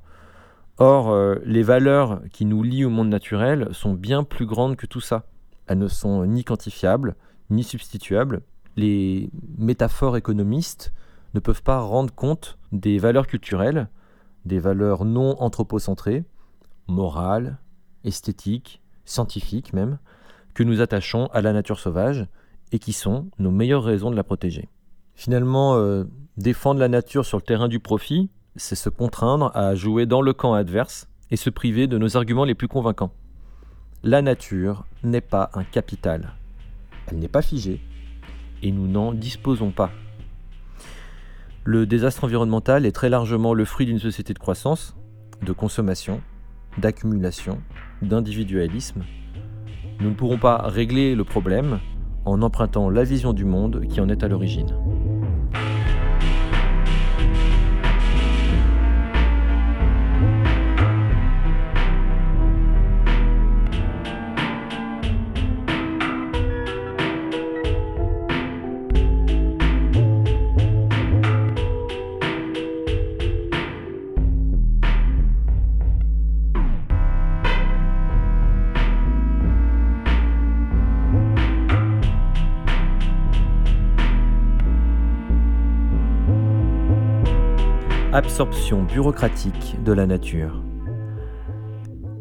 Or, 0.78 1.10
euh, 1.10 1.36
les 1.46 1.64
valeurs 1.64 2.22
qui 2.32 2.46
nous 2.46 2.62
lient 2.64 2.86
au 2.86 2.90
monde 2.90 3.10
naturel 3.10 3.70
sont 3.72 3.94
bien 3.94 4.24
plus 4.24 4.46
grandes 4.46 4.76
que 4.76 4.86
tout 4.86 5.02
ça. 5.02 5.26
Elles 5.68 5.80
ne 5.80 5.88
sont 5.88 6.26
ni 6.26 6.44
quantifiables, 6.44 7.16
ni 7.50 7.64
substituables. 7.64 8.42
Les 8.76 9.32
métaphores 9.58 10.18
économistes 10.18 10.94
ne 11.34 11.40
peuvent 11.40 11.64
pas 11.64 11.80
rendre 11.80 12.14
compte 12.14 12.58
des 12.72 13.00
valeurs 13.00 13.28
culturelles, 13.28 13.90
des 14.46 14.60
valeurs 14.60 15.04
non 15.04 15.36
anthropocentrées, 15.42 16.24
morales, 16.88 17.58
esthétiques, 18.08 18.82
scientifiques 19.06 19.74
même, 19.74 20.00
que 20.54 20.64
nous 20.64 20.82
attachons 20.82 21.28
à 21.28 21.42
la 21.42 21.54
nature 21.54 21.80
sauvage 21.80 22.26
et 22.72 22.80
qui 22.80 22.94
sont 22.94 23.30
nos 23.38 23.52
meilleures 23.52 23.84
raisons 23.84 24.10
de 24.10 24.16
la 24.16 24.24
protéger. 24.24 24.70
Finalement, 25.14 25.76
euh, 25.76 26.06
Défendre 26.38 26.80
la 26.80 26.88
nature 26.88 27.26
sur 27.26 27.40
le 27.40 27.42
terrain 27.42 27.68
du 27.68 27.80
profit, 27.80 28.30
c'est 28.56 28.76
se 28.76 28.90
contraindre 28.90 29.50
à 29.56 29.74
jouer 29.74 30.06
dans 30.06 30.22
le 30.22 30.34
camp 30.34 30.54
adverse 30.54 31.08
et 31.32 31.36
se 31.36 31.50
priver 31.50 31.88
de 31.88 31.98
nos 31.98 32.16
arguments 32.16 32.46
les 32.46 32.54
plus 32.54 32.68
convaincants. 32.68 33.12
La 34.04 34.22
nature 34.22 34.86
n'est 35.04 35.20
pas 35.20 35.50
un 35.56 35.64
capital. 35.64 36.34
Elle 37.08 37.18
n'est 37.18 37.28
pas 37.28 37.42
figée 37.42 37.82
et 38.62 38.72
nous 38.72 38.88
n'en 38.88 39.14
disposons 39.14 39.72
pas. 39.72 39.90
Le 41.64 41.88
désastre 41.88 42.24
environnemental 42.24 42.86
est 42.86 42.92
très 42.92 43.10
largement 43.10 43.56
le 43.56 43.66
fruit 43.66 43.88
d'une 43.88 43.98
société 43.98 44.36
de 44.36 44.40
croissance, 44.40 44.96
de 45.42 45.54
consommation, 45.54 46.22
d'accumulation, 46.78 47.60
d'individualisme. 48.02 49.04
Nous 50.00 50.10
ne 50.10 50.16
pourrons 50.16 50.38
pas 50.38 50.58
régler 50.66 51.16
le 51.16 51.24
problème 51.24 51.80
en 52.26 52.42
empruntant 52.42 52.90
la 52.90 53.04
vision 53.04 53.34
du 53.34 53.46
monde 53.46 53.86
qui 53.90 54.02
en 54.02 54.10
est 54.10 54.24
à 54.24 54.28
l'origine. 54.28 54.76
Absorption 88.28 88.84
bureaucratique 88.84 89.82
de 89.86 89.94
la 89.94 90.06
nature. 90.06 90.62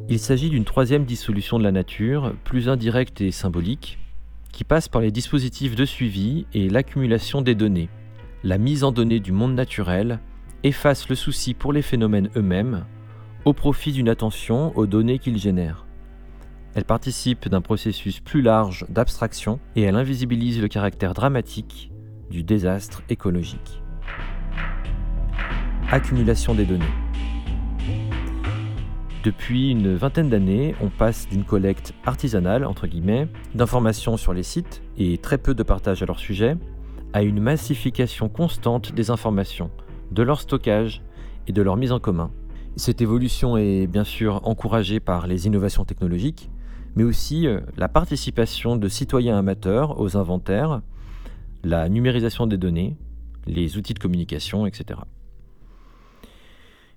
Il 0.09 0.21
s'agit 0.21 0.51
d'une 0.51 0.65
troisième 0.65 1.05
dissolution 1.05 1.59
de 1.59 1.65
la 1.65 1.73
nature, 1.73 2.33
plus 2.45 2.69
indirecte 2.69 3.21
et 3.23 3.33
symbolique, 3.33 3.99
qui 4.53 4.63
passe 4.63 4.89
par 4.89 5.01
les 5.01 5.11
dispositifs 5.11 5.75
de 5.75 5.85
suivi 5.85 6.47
et 6.55 6.69
l'accumulation 6.69 7.43
des 7.43 7.57
données. 7.57 7.89
La 8.45 8.57
mise 8.57 8.85
en 8.85 8.93
données 8.93 9.19
du 9.19 9.33
monde 9.33 9.57
naturel 9.57 10.21
efface 10.63 11.09
le 11.09 11.17
souci 11.17 11.55
pour 11.55 11.73
les 11.73 11.83
phénomènes 11.83 12.31
eux-mêmes 12.37 12.85
au 13.45 13.53
profit 13.53 13.91
d'une 13.91 14.09
attention 14.09 14.73
aux 14.79 14.87
données 14.87 15.19
qu'ils 15.19 15.39
génèrent. 15.39 15.87
Elle 16.77 16.85
participe 16.85 17.49
d'un 17.49 17.63
processus 17.63 18.21
plus 18.21 18.43
large 18.43 18.87
d'abstraction 18.89 19.59
et 19.75 19.83
elle 19.83 19.97
invisibilise 19.97 20.63
le 20.63 20.69
caractère 20.69 21.15
dramatique 21.15 21.91
du 22.31 22.45
désastre 22.45 23.03
écologique. 23.09 23.83
Accumulation 25.93 26.53
des 26.53 26.65
données. 26.65 26.85
Depuis 29.23 29.71
une 29.71 29.95
vingtaine 29.95 30.29
d'années, 30.29 30.75
on 30.83 30.89
passe 30.89 31.29
d'une 31.29 31.45
collecte 31.45 31.95
artisanale, 32.05 32.65
entre 32.65 32.89
guillemets, 32.89 33.29
d'informations 33.55 34.17
sur 34.17 34.33
les 34.33 34.43
sites 34.43 34.83
et 34.99 35.17
très 35.19 35.39
peu 35.39 35.55
de 35.55 35.63
partage 35.63 36.03
à 36.03 36.07
leur 36.07 36.19
sujet, 36.19 36.57
à 37.13 37.23
une 37.23 37.39
massification 37.39 38.29
constante 38.29 38.93
des 38.95 39.13
informations, 39.13 39.71
de 40.11 40.25
leur 40.25 40.41
stockage 40.41 41.03
et 41.47 41.53
de 41.53 41.63
leur 41.63 41.77
mise 41.77 41.93
en 41.93 42.01
commun. 42.01 42.33
Cette 42.75 43.01
évolution 43.01 43.57
est 43.57 43.87
bien 43.87 44.05
sûr 44.05 44.41
encouragée 44.43 44.99
par 44.99 45.29
les 45.29 45.47
innovations 45.47 45.85
technologiques, 45.85 46.51
mais 46.97 47.05
aussi 47.05 47.47
euh, 47.47 47.61
la 47.77 47.89
participation 47.89 48.75
de 48.75 48.89
citoyens 48.89 49.39
amateurs 49.39 50.01
aux 50.01 50.17
inventaires, 50.17 50.83
la 51.63 51.89
numérisation 51.89 52.49
des 52.49 52.57
données, 52.57 52.97
les 53.47 53.77
outils 53.77 53.95
de 53.95 54.01
communication, 54.01 54.67
etc. 54.67 54.99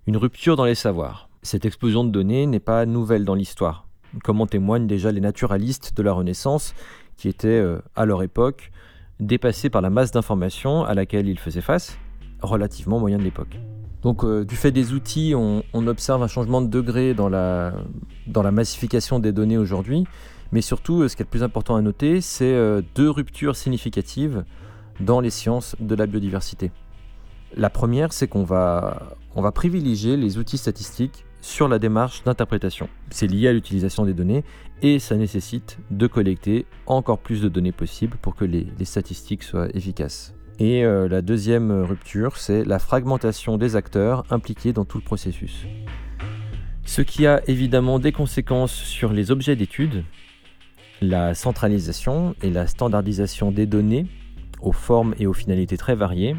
Une 0.10 0.18
rupture 0.18 0.56
dans 0.56 0.66
les 0.66 0.74
savoirs. 0.74 1.30
Cette 1.44 1.66
explosion 1.66 2.04
de 2.04 2.10
données 2.10 2.48
n'est 2.48 2.60
pas 2.60 2.88
nouvelle 2.88 3.26
dans 3.26 3.36
l'histoire, 3.36 3.86
comme 4.24 4.42
en 4.42 4.48
témoignent 4.48 4.88
déjà 4.88 5.12
les 5.12 5.22
naturalistes 5.22 5.96
de 5.96 6.02
la 6.02 6.14
Renaissance, 6.14 6.74
qui 7.16 7.28
étaient, 7.28 7.48
euh, 7.48 7.78
à 7.96 8.08
leur 8.08 8.24
époque, 8.24 8.72
dépassés 9.20 9.70
par 9.70 9.84
la 9.84 9.92
masse 9.92 10.10
d'informations 10.10 10.84
à 10.84 10.96
laquelle 10.96 11.28
ils 11.28 11.38
faisaient 11.38 11.62
face, 11.62 12.00
relativement 12.42 12.98
moyen 12.98 13.20
de 13.20 13.24
l'époque. 13.24 13.60
Donc 14.02 14.24
euh, 14.24 14.44
du 14.44 14.56
fait 14.56 14.72
des 14.72 14.94
outils, 14.94 15.36
on, 15.36 15.62
observe 15.76 16.24
un 16.24 16.28
changement 16.28 16.64
de 16.64 16.70
degré 16.70 17.14
dans 17.14 17.30
la, 17.30 17.76
dans 18.26 18.42
la 18.42 18.50
massification 18.50 19.20
des 19.20 19.32
données 19.32 19.60
aujourd'hui, 19.60 20.06
mais 20.52 20.62
surtout, 20.62 21.08
ce 21.08 21.16
qui 21.16 21.22
est 21.22 21.26
le 21.26 21.30
plus 21.30 21.44
important 21.44 21.76
à 21.76 21.84
noter, 21.84 22.20
c'est 22.22 22.46
euh, 22.46 22.82
deux 22.96 23.12
ruptures 23.12 23.56
significatives 23.56 24.44
dans 25.02 25.20
les 25.20 25.30
sciences 25.30 25.76
de 25.80 25.94
la 25.94 26.08
biodiversité. 26.08 26.72
La 27.56 27.70
première, 27.70 28.14
c'est 28.14 28.28
qu'on 28.28 28.44
va, 28.44 29.16
on 29.36 29.42
va 29.42 29.52
privilégier 29.52 30.18
les 30.18 30.38
outils 30.38 30.58
statistiques 30.58 31.26
sur 31.42 31.68
la 31.68 31.80
démarche 31.80 32.24
d'interprétation. 32.24 32.90
C'est 33.12 33.28
lié 33.28 33.48
à 33.48 33.54
l'utilisation 33.54 34.06
des 34.06 34.14
données 34.14 34.44
et 34.82 35.00
ça 35.00 35.16
nécessite 35.16 35.78
de 35.92 36.08
collecter 36.08 36.66
encore 36.86 37.20
plus 37.20 37.42
de 37.42 37.50
données 37.50 37.72
possibles 37.72 38.18
pour 38.22 38.36
que 38.36 38.46
les, 38.46 38.68
statistiques 38.84 39.44
soient 39.44 39.70
efficaces. 39.74 40.34
Et 40.60 40.84
euh, 40.84 41.08
la 41.08 41.22
deuxième 41.22 41.72
rupture, 41.84 42.38
c'est 42.38 42.66
la 42.66 42.80
fragmentation 42.80 43.58
des 43.58 43.76
acteurs 43.76 44.26
impliqués 44.30 44.74
dans 44.74 44.84
tout 44.84 44.98
le 44.98 45.04
processus. 45.04 45.66
Ce 46.86 47.02
qui 47.02 47.28
a 47.28 47.42
évidemment 47.48 48.00
des 48.00 48.12
conséquences 48.12 48.74
sur 48.74 49.14
les 49.14 49.32
objets 49.32 49.56
d'étude, 49.56 50.04
la 51.02 51.34
centralisation 51.34 52.36
et 52.42 52.50
la 52.50 52.68
standardisation 52.68 53.52
des 53.52 53.66
données 53.66 54.08
aux 54.62 54.74
formes 54.74 55.16
et 55.20 55.28
aux 55.28 55.34
finalités 55.34 55.78
très 55.78 55.96
variées 55.96 56.36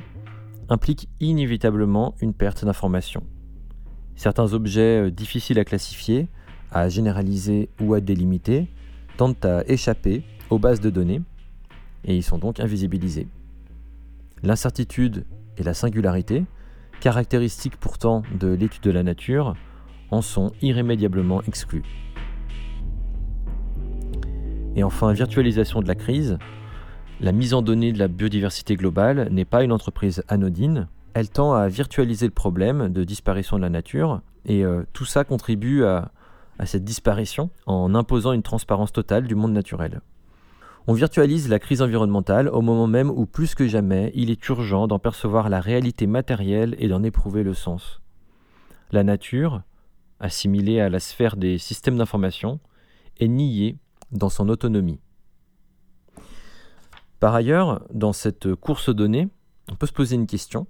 impliquent 0.70 1.08
inévitablement 1.20 2.14
une 2.20 2.32
perte 2.32 2.64
d'informations. 2.64 3.24
Certains 4.16 4.54
objets 4.54 5.06
euh, 5.06 5.10
difficiles 5.10 5.58
à 5.58 5.64
classifier, 5.64 6.28
à 6.70 6.88
généraliser 6.88 7.68
ou 7.80 7.94
à 7.94 8.00
délimiter 8.00 8.68
tendent 9.16 9.44
à 9.44 9.64
échapper 9.68 10.22
aux 10.48 10.58
bases 10.58 10.80
de 10.80 10.88
données 10.88 11.20
et 12.04 12.16
ils 12.16 12.22
sont 12.22 12.38
donc 12.38 12.60
invisibilisés. 12.60 13.28
L'incertitude 14.42 15.26
et 15.59 15.62
la 15.62 15.74
singularité, 15.74 16.44
caractéristiques 17.00 17.76
pourtant 17.76 18.22
de 18.38 18.48
l'étude 18.48 18.83
de 18.83 18.90
la 18.90 19.02
nature, 19.02 19.54
en 20.11 20.22
sont 20.22 20.52
irrémédiablement 20.62 21.42
exclus. 21.42 21.83
Et 24.76 24.83
enfin, 24.83 25.12
virtualisation 25.12 25.83
de 25.83 25.88
la 25.88 25.94
crise. 25.94 26.38
La 27.22 27.33
mise 27.33 27.52
en 27.52 27.61
données 27.61 27.92
de 27.92 27.98
la 27.98 28.09
biodiversité 28.09 28.76
globale 28.76 29.28
n'est 29.30 29.44
pas 29.44 29.62
une 29.62 29.72
entreprise 29.72 30.24
anodine. 30.28 30.88
Elle 31.12 31.28
tend 31.28 31.52
à 31.52 31.68
virtualiser 31.68 32.24
le 32.24 32.33
problème 32.33 32.88
de 32.88 33.04
disparition 33.04 33.59
de 33.59 33.62
la 33.62 33.68
nature 33.68 34.22
et 34.46 34.64
euh, 34.64 34.85
tout 34.94 35.04
ça 35.04 35.24
contribue 35.24 35.85
à, 35.85 36.12
à 36.59 36.64
cette 36.64 36.83
disparition 36.83 37.50
en 37.66 37.94
imposant 37.94 38.33
une 38.33 38.42
transparence 38.42 38.92
totale 38.92 39.26
du 39.26 39.35
monde 39.35 39.52
naturel. 39.52 40.00
On 40.87 40.94
virtualise 40.94 41.50
la 41.50 41.59
crise 41.59 41.83
environnementale 41.83 42.48
au 42.48 42.62
moment 42.62 42.87
même 42.87 43.11
où 43.11 43.26
plus 43.26 43.54
que 43.54 43.68
jamais 43.68 44.12
il 44.14 44.30
est 44.30 44.48
urgent 44.48 44.87
d'en 44.87 44.98
percevoir 44.98 45.50
la 45.50 45.61
réalité 45.61 46.06
matérielle 46.06 46.74
et 46.78 46.88
d'en 46.88 47.02
éprouver 47.02 47.42
le 47.42 47.52
sens. 47.52 48.00
La 48.92 49.04
nature, 49.04 49.61
assimilée 50.20 50.80
à 50.80 50.88
la 50.88 51.00
sphère 51.00 51.37
des 51.37 51.59
systèmes 51.59 51.98
d'information, 51.98 52.61
est 53.18 53.28
niée 53.28 53.76
dans 54.11 54.30
son 54.30 54.48
autonomie. 54.48 55.00
Par 57.20 57.35
ailleurs, 57.35 57.83
dans 57.92 58.14
cette 58.14 58.54
course 58.54 58.88
aux 58.88 58.94
données, 58.94 59.28
on 59.70 59.74
peut 59.76 59.87
se 59.87 59.92
poser 59.92 60.16
une 60.16 60.26
question, 60.26 60.66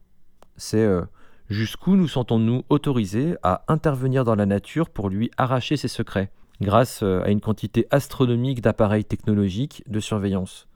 c'est 0.56 0.84
euh, 0.84 1.02
jusqu'où 1.48 1.94
nous 1.94 2.08
sentons-nous 2.08 2.64
autorisés 2.68 3.36
à 3.44 3.64
intervenir 3.68 4.24
dans 4.24 4.34
la 4.34 4.46
nature 4.46 4.90
pour 4.90 5.08
lui 5.08 5.30
arracher 5.36 5.76
ses 5.76 5.86
secrets, 5.86 6.32
grâce 6.60 7.04
euh, 7.04 7.22
à 7.22 7.30
une 7.30 7.40
quantité 7.40 7.86
astronomique 7.92 8.62
d'appareils 8.62 9.04
technologiques 9.04 9.84
de 9.86 10.00
surveillance? 10.00 10.66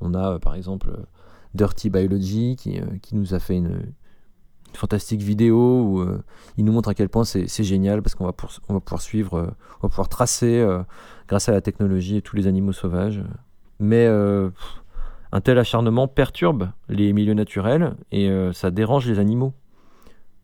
On 0.00 0.14
a 0.14 0.32
euh, 0.32 0.38
par 0.38 0.54
exemple 0.54 0.92
Dirty 1.54 1.90
Biology 1.90 2.56
qui, 2.56 2.80
qui, 3.02 3.14
nous 3.14 3.34
a 3.34 3.38
fait 3.38 3.56
une, 3.56 3.92
fantastique 4.74 5.22
vidéo 5.22 5.56
où 5.56 6.06
il 6.58 6.64
nous 6.64 6.72
montre 6.72 6.90
à 6.90 6.94
quel 6.94 7.08
point 7.08 7.24
c'est 7.24 7.64
génial 7.64 8.02
parce 8.02 8.14
qu'on 8.14 8.26
va, 8.26 8.34
on 8.68 8.74
va 8.74 8.80
pouvoir 8.80 9.00
suivre, 9.00 9.54
on 9.80 9.86
va 9.86 9.88
pouvoir 9.88 10.10
tracer 10.10 10.62
grâce 11.26 11.48
à 11.48 11.52
la 11.52 11.62
technologie 11.62 12.20
tous 12.20 12.36
les 12.36 12.46
animaux 12.46 12.72
sauvages. 12.72 13.24
Mais 13.80 14.06
un 15.32 15.40
tel 15.40 15.58
acharnement 15.58 16.08
perturbe 16.08 16.70
les 16.88 17.12
milieux 17.12 17.34
naturels 17.34 17.96
et 18.12 18.28
euh, 18.28 18.52
ça 18.52 18.70
dérange 18.70 19.06
les 19.06 19.18
animaux. 19.18 19.52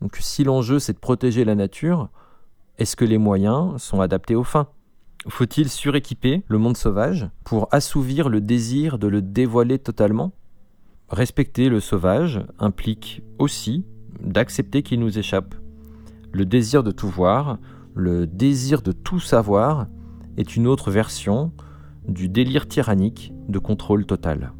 Donc 0.00 0.16
si 0.20 0.44
l'enjeu 0.44 0.78
c'est 0.78 0.92
de 0.92 0.98
protéger 0.98 1.44
la 1.44 1.54
nature, 1.54 2.08
est-ce 2.78 2.96
que 2.96 3.04
les 3.04 3.18
moyens 3.18 3.80
sont 3.80 4.00
adaptés 4.00 4.34
aux 4.34 4.44
fins? 4.44 4.68
Faut-il 5.28 5.70
suréquiper 5.70 6.42
le 6.48 6.58
monde 6.58 6.76
sauvage 6.76 7.28
pour 7.44 7.68
assouvir 7.70 8.28
le 8.28 8.40
désir 8.40 8.98
de 8.98 9.06
le 9.06 9.22
dévoiler 9.22 9.78
totalement? 9.78 10.32
Respecter 11.08 11.68
le 11.68 11.80
sauvage 11.80 12.44
implique 12.58 13.22
aussi 13.38 13.86
d'accepter 14.20 14.82
qu'il 14.82 15.00
nous 15.00 15.18
échappe. 15.18 15.54
Le 16.32 16.44
désir 16.44 16.82
de 16.82 16.90
tout 16.90 17.08
voir, 17.08 17.58
le 17.94 18.26
désir 18.26 18.82
de 18.82 18.92
tout 18.92 19.20
savoir 19.20 19.86
est 20.36 20.56
une 20.56 20.66
autre 20.66 20.90
version 20.90 21.52
du 22.08 22.28
délire 22.28 22.66
tyrannique 22.68 23.32
de 23.48 23.58
contrôle 23.58 24.04
total. 24.04 24.52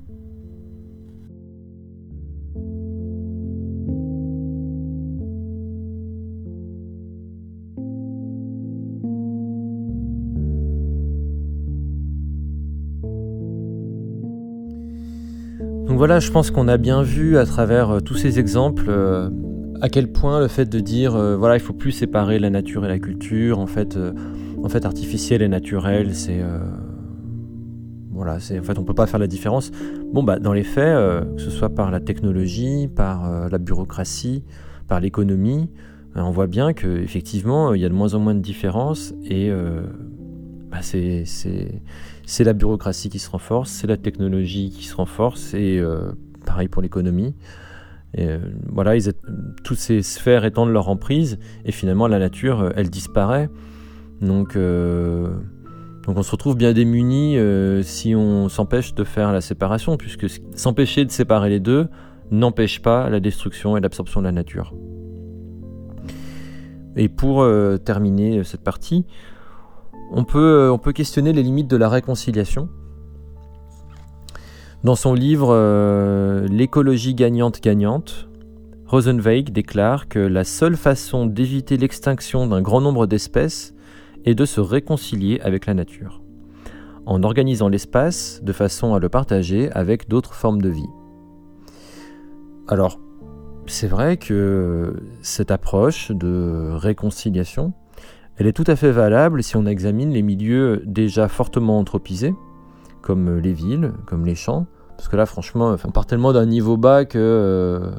Donc 15.94 15.98
voilà, 15.98 16.18
je 16.18 16.32
pense 16.32 16.50
qu'on 16.50 16.66
a 16.66 16.76
bien 16.76 17.04
vu 17.04 17.38
à 17.38 17.46
travers 17.46 17.88
euh, 17.88 18.00
tous 18.00 18.16
ces 18.16 18.40
exemples 18.40 18.86
euh, 18.88 19.30
à 19.80 19.88
quel 19.88 20.10
point 20.10 20.40
le 20.40 20.48
fait 20.48 20.68
de 20.68 20.80
dire 20.80 21.14
euh, 21.14 21.36
voilà, 21.36 21.54
il 21.54 21.60
faut 21.60 21.72
plus 21.72 21.92
séparer 21.92 22.40
la 22.40 22.50
nature 22.50 22.84
et 22.84 22.88
la 22.88 22.98
culture, 22.98 23.60
en 23.60 23.68
fait, 23.68 23.96
fait 24.68 24.86
artificiel 24.86 25.40
et 25.40 25.46
naturel, 25.46 26.16
c'est 26.16 26.42
voilà, 28.10 28.40
c'est 28.40 28.58
en 28.58 28.64
fait 28.64 28.76
on 28.76 28.82
peut 28.82 28.92
pas 28.92 29.06
faire 29.06 29.20
la 29.20 29.28
différence. 29.28 29.70
Bon 30.12 30.24
bah 30.24 30.40
dans 30.40 30.52
les 30.52 30.64
faits, 30.64 30.96
que 31.36 31.40
ce 31.40 31.50
soit 31.50 31.72
par 31.72 31.92
la 31.92 32.00
technologie, 32.00 32.88
par 32.88 33.48
la 33.48 33.58
bureaucratie, 33.58 34.42
par 34.88 34.98
l'économie, 34.98 35.70
on 36.16 36.32
voit 36.32 36.48
bien 36.48 36.72
que 36.72 36.88
effectivement 36.88 37.72
il 37.72 37.80
y 37.80 37.84
a 37.84 37.88
de 37.88 37.94
moins 37.94 38.14
en 38.14 38.18
moins 38.18 38.34
de 38.34 38.40
différences 38.40 39.14
et 39.24 39.48
bah, 40.74 40.80
c'est 40.82 42.44
la 42.44 42.52
bureaucratie 42.52 43.08
qui 43.08 43.20
se 43.20 43.30
renforce, 43.30 43.70
c'est 43.70 43.86
la 43.86 43.96
technologie 43.96 44.70
qui 44.70 44.86
se 44.86 44.96
renforce, 44.96 45.54
et 45.54 45.78
euh, 45.78 46.10
pareil 46.44 46.66
pour 46.66 46.82
l'économie. 46.82 47.36
Euh, 48.18 48.40
voilà, 48.66 48.94
toutes 49.62 49.78
ces 49.78 50.02
sphères 50.02 50.44
étendent 50.44 50.72
leur 50.72 50.88
emprise, 50.88 51.38
et 51.64 51.70
finalement 51.70 52.08
la 52.08 52.18
nature, 52.18 52.60
euh, 52.60 52.70
elle 52.74 52.90
disparaît. 52.90 53.48
Donc, 54.20 54.56
donc 54.56 56.16
on 56.16 56.22
se 56.22 56.30
retrouve 56.30 56.56
bien 56.56 56.72
démuni 56.72 57.36
si 57.82 58.14
on 58.16 58.48
s'empêche 58.48 58.94
de 58.94 59.04
faire 59.04 59.32
la 59.32 59.40
séparation, 59.40 59.96
puisque 59.96 60.26
s'empêcher 60.56 61.04
de 61.04 61.10
séparer 61.10 61.50
les 61.50 61.60
deux 61.60 61.88
n'empêche 62.30 62.80
pas 62.80 63.10
la 63.10 63.20
destruction 63.20 63.76
et 63.76 63.80
l'absorption 63.80 64.20
de 64.20 64.26
la 64.26 64.32
nature. 64.32 64.74
Et 66.96 67.08
pour 67.08 67.46
terminer 67.84 68.44
cette 68.44 68.62
partie, 68.62 69.04
on 70.14 70.24
peut, 70.24 70.38
euh, 70.38 70.72
on 70.72 70.78
peut 70.78 70.92
questionner 70.92 71.32
les 71.32 71.42
limites 71.42 71.68
de 71.68 71.76
la 71.76 71.88
réconciliation. 71.88 72.68
Dans 74.84 74.94
son 74.94 75.12
livre 75.12 75.48
euh, 75.50 76.46
L'écologie 76.46 77.14
gagnante-gagnante, 77.14 78.28
Rosenweig 78.86 79.50
déclare 79.50 80.08
que 80.08 80.20
la 80.20 80.44
seule 80.44 80.76
façon 80.76 81.26
d'éviter 81.26 81.76
l'extinction 81.76 82.46
d'un 82.46 82.62
grand 82.62 82.80
nombre 82.80 83.06
d'espèces 83.06 83.74
est 84.24 84.34
de 84.34 84.44
se 84.44 84.60
réconcilier 84.60 85.40
avec 85.42 85.66
la 85.66 85.74
nature, 85.74 86.22
en 87.06 87.22
organisant 87.22 87.68
l'espace 87.68 88.40
de 88.42 88.52
façon 88.52 88.94
à 88.94 89.00
le 89.00 89.08
partager 89.08 89.70
avec 89.72 90.08
d'autres 90.08 90.34
formes 90.34 90.62
de 90.62 90.68
vie. 90.68 90.88
Alors, 92.68 93.00
c'est 93.66 93.88
vrai 93.88 94.16
que 94.16 94.94
cette 95.22 95.50
approche 95.50 96.12
de 96.12 96.70
réconciliation, 96.72 97.72
elle 98.36 98.46
est 98.46 98.52
tout 98.52 98.64
à 98.66 98.76
fait 98.76 98.90
valable 98.90 99.42
si 99.42 99.56
on 99.56 99.66
examine 99.66 100.10
les 100.10 100.22
milieux 100.22 100.82
déjà 100.84 101.28
fortement 101.28 101.78
anthropisés, 101.78 102.34
comme 103.02 103.38
les 103.38 103.52
villes, 103.52 103.92
comme 104.06 104.24
les 104.26 104.34
champs, 104.34 104.66
parce 104.96 105.08
que 105.08 105.16
là, 105.16 105.26
franchement, 105.26 105.76
on 105.84 105.90
part 105.90 106.06
tellement 106.06 106.32
d'un 106.32 106.46
niveau 106.46 106.76
bas 106.76 107.04
que, 107.04 107.18
euh, 107.18 107.90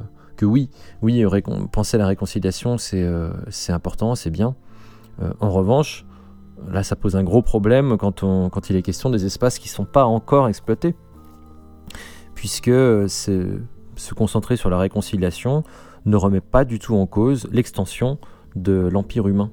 oui, 0.41 0.69
oui, 1.01 1.23
penser 1.71 1.95
à 1.95 1.99
la 1.99 2.07
réconciliation, 2.07 2.77
c'est 2.77 3.03
euh, 3.03 3.29
important, 3.69 4.15
c'est 4.15 4.29
bien. 4.29 4.55
Euh, 5.21 5.31
en 5.39 5.49
revanche, 5.49 6.05
là, 6.69 6.83
ça 6.83 6.95
pose 6.95 7.15
un 7.15 7.23
gros 7.23 7.41
problème 7.41 7.97
quand, 7.97 8.23
on, 8.23 8.49
quand 8.49 8.69
il 8.69 8.75
est 8.75 8.81
question 8.81 9.09
des 9.09 9.25
espaces 9.25 9.59
qui 9.59 9.67
ne 9.67 9.73
sont 9.73 9.85
pas 9.85 10.05
encore 10.05 10.47
exploités, 10.47 10.95
puisque 12.33 12.71
se 12.71 14.13
concentrer 14.15 14.57
sur 14.57 14.69
la 14.69 14.77
réconciliation 14.77 15.63
ne 16.05 16.15
remet 16.15 16.41
pas 16.41 16.65
du 16.65 16.79
tout 16.79 16.95
en 16.95 17.07
cause 17.07 17.47
l'extension 17.51 18.19
de 18.55 18.89
l'Empire 18.91 19.27
humain. 19.27 19.51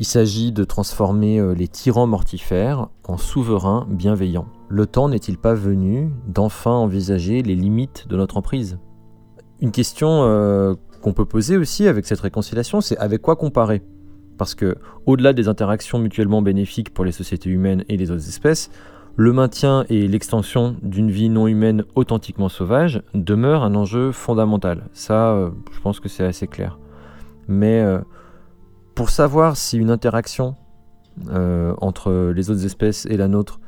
Il 0.00 0.04
s'agit 0.04 0.52
de 0.52 0.62
transformer 0.62 1.40
euh, 1.40 1.54
les 1.54 1.66
tyrans 1.66 2.06
mortifères 2.06 2.86
en 3.08 3.16
souverains 3.16 3.84
bienveillants. 3.90 4.46
Le 4.68 4.86
temps 4.86 5.08
n'est-il 5.08 5.38
pas 5.38 5.54
venu 5.54 6.12
d'enfin 6.28 6.70
envisager 6.70 7.42
les 7.42 7.56
limites 7.56 8.06
de 8.06 8.16
notre 8.16 8.36
emprise? 8.36 8.78
Une 9.60 9.72
question 9.72 10.22
euh, 10.22 10.76
qu'on 11.02 11.12
peut 11.12 11.24
poser 11.24 11.56
aussi 11.56 11.88
avec 11.88 12.06
cette 12.06 12.20
réconciliation, 12.20 12.80
c'est 12.80 12.96
avec 12.98 13.22
quoi 13.22 13.34
comparer? 13.34 13.82
Parce 14.36 14.54
que, 14.54 14.76
au-delà 15.06 15.32
des 15.32 15.48
interactions 15.48 15.98
mutuellement 15.98 16.42
bénéfiques 16.42 16.94
pour 16.94 17.04
les 17.04 17.10
sociétés 17.10 17.50
humaines 17.50 17.84
et 17.88 17.96
les 17.96 18.12
autres 18.12 18.28
espèces, 18.28 18.70
le 19.16 19.32
maintien 19.32 19.84
et 19.88 20.06
l'extension 20.06 20.76
d'une 20.80 21.10
vie 21.10 21.28
non 21.28 21.48
humaine 21.48 21.82
authentiquement 21.96 22.48
sauvage 22.48 23.02
demeurent 23.14 23.64
un 23.64 23.74
enjeu 23.74 24.12
fondamental. 24.12 24.90
Ça, 24.92 25.32
euh, 25.32 25.50
je 25.72 25.80
pense 25.80 25.98
que 25.98 26.08
c'est 26.08 26.24
assez 26.24 26.46
clair. 26.46 26.78
Mais 27.48 27.82
pour 28.98 29.10
savoir 29.10 29.56
si 29.56 29.78
une 29.78 29.90
interaction 29.90 30.56
euh, 31.28 31.72
entre 31.80 32.32
les 32.34 32.50
autres 32.50 32.64
espèces 32.64 33.06
et 33.06 33.16
la 33.16 33.28
nôtre, 33.28 33.60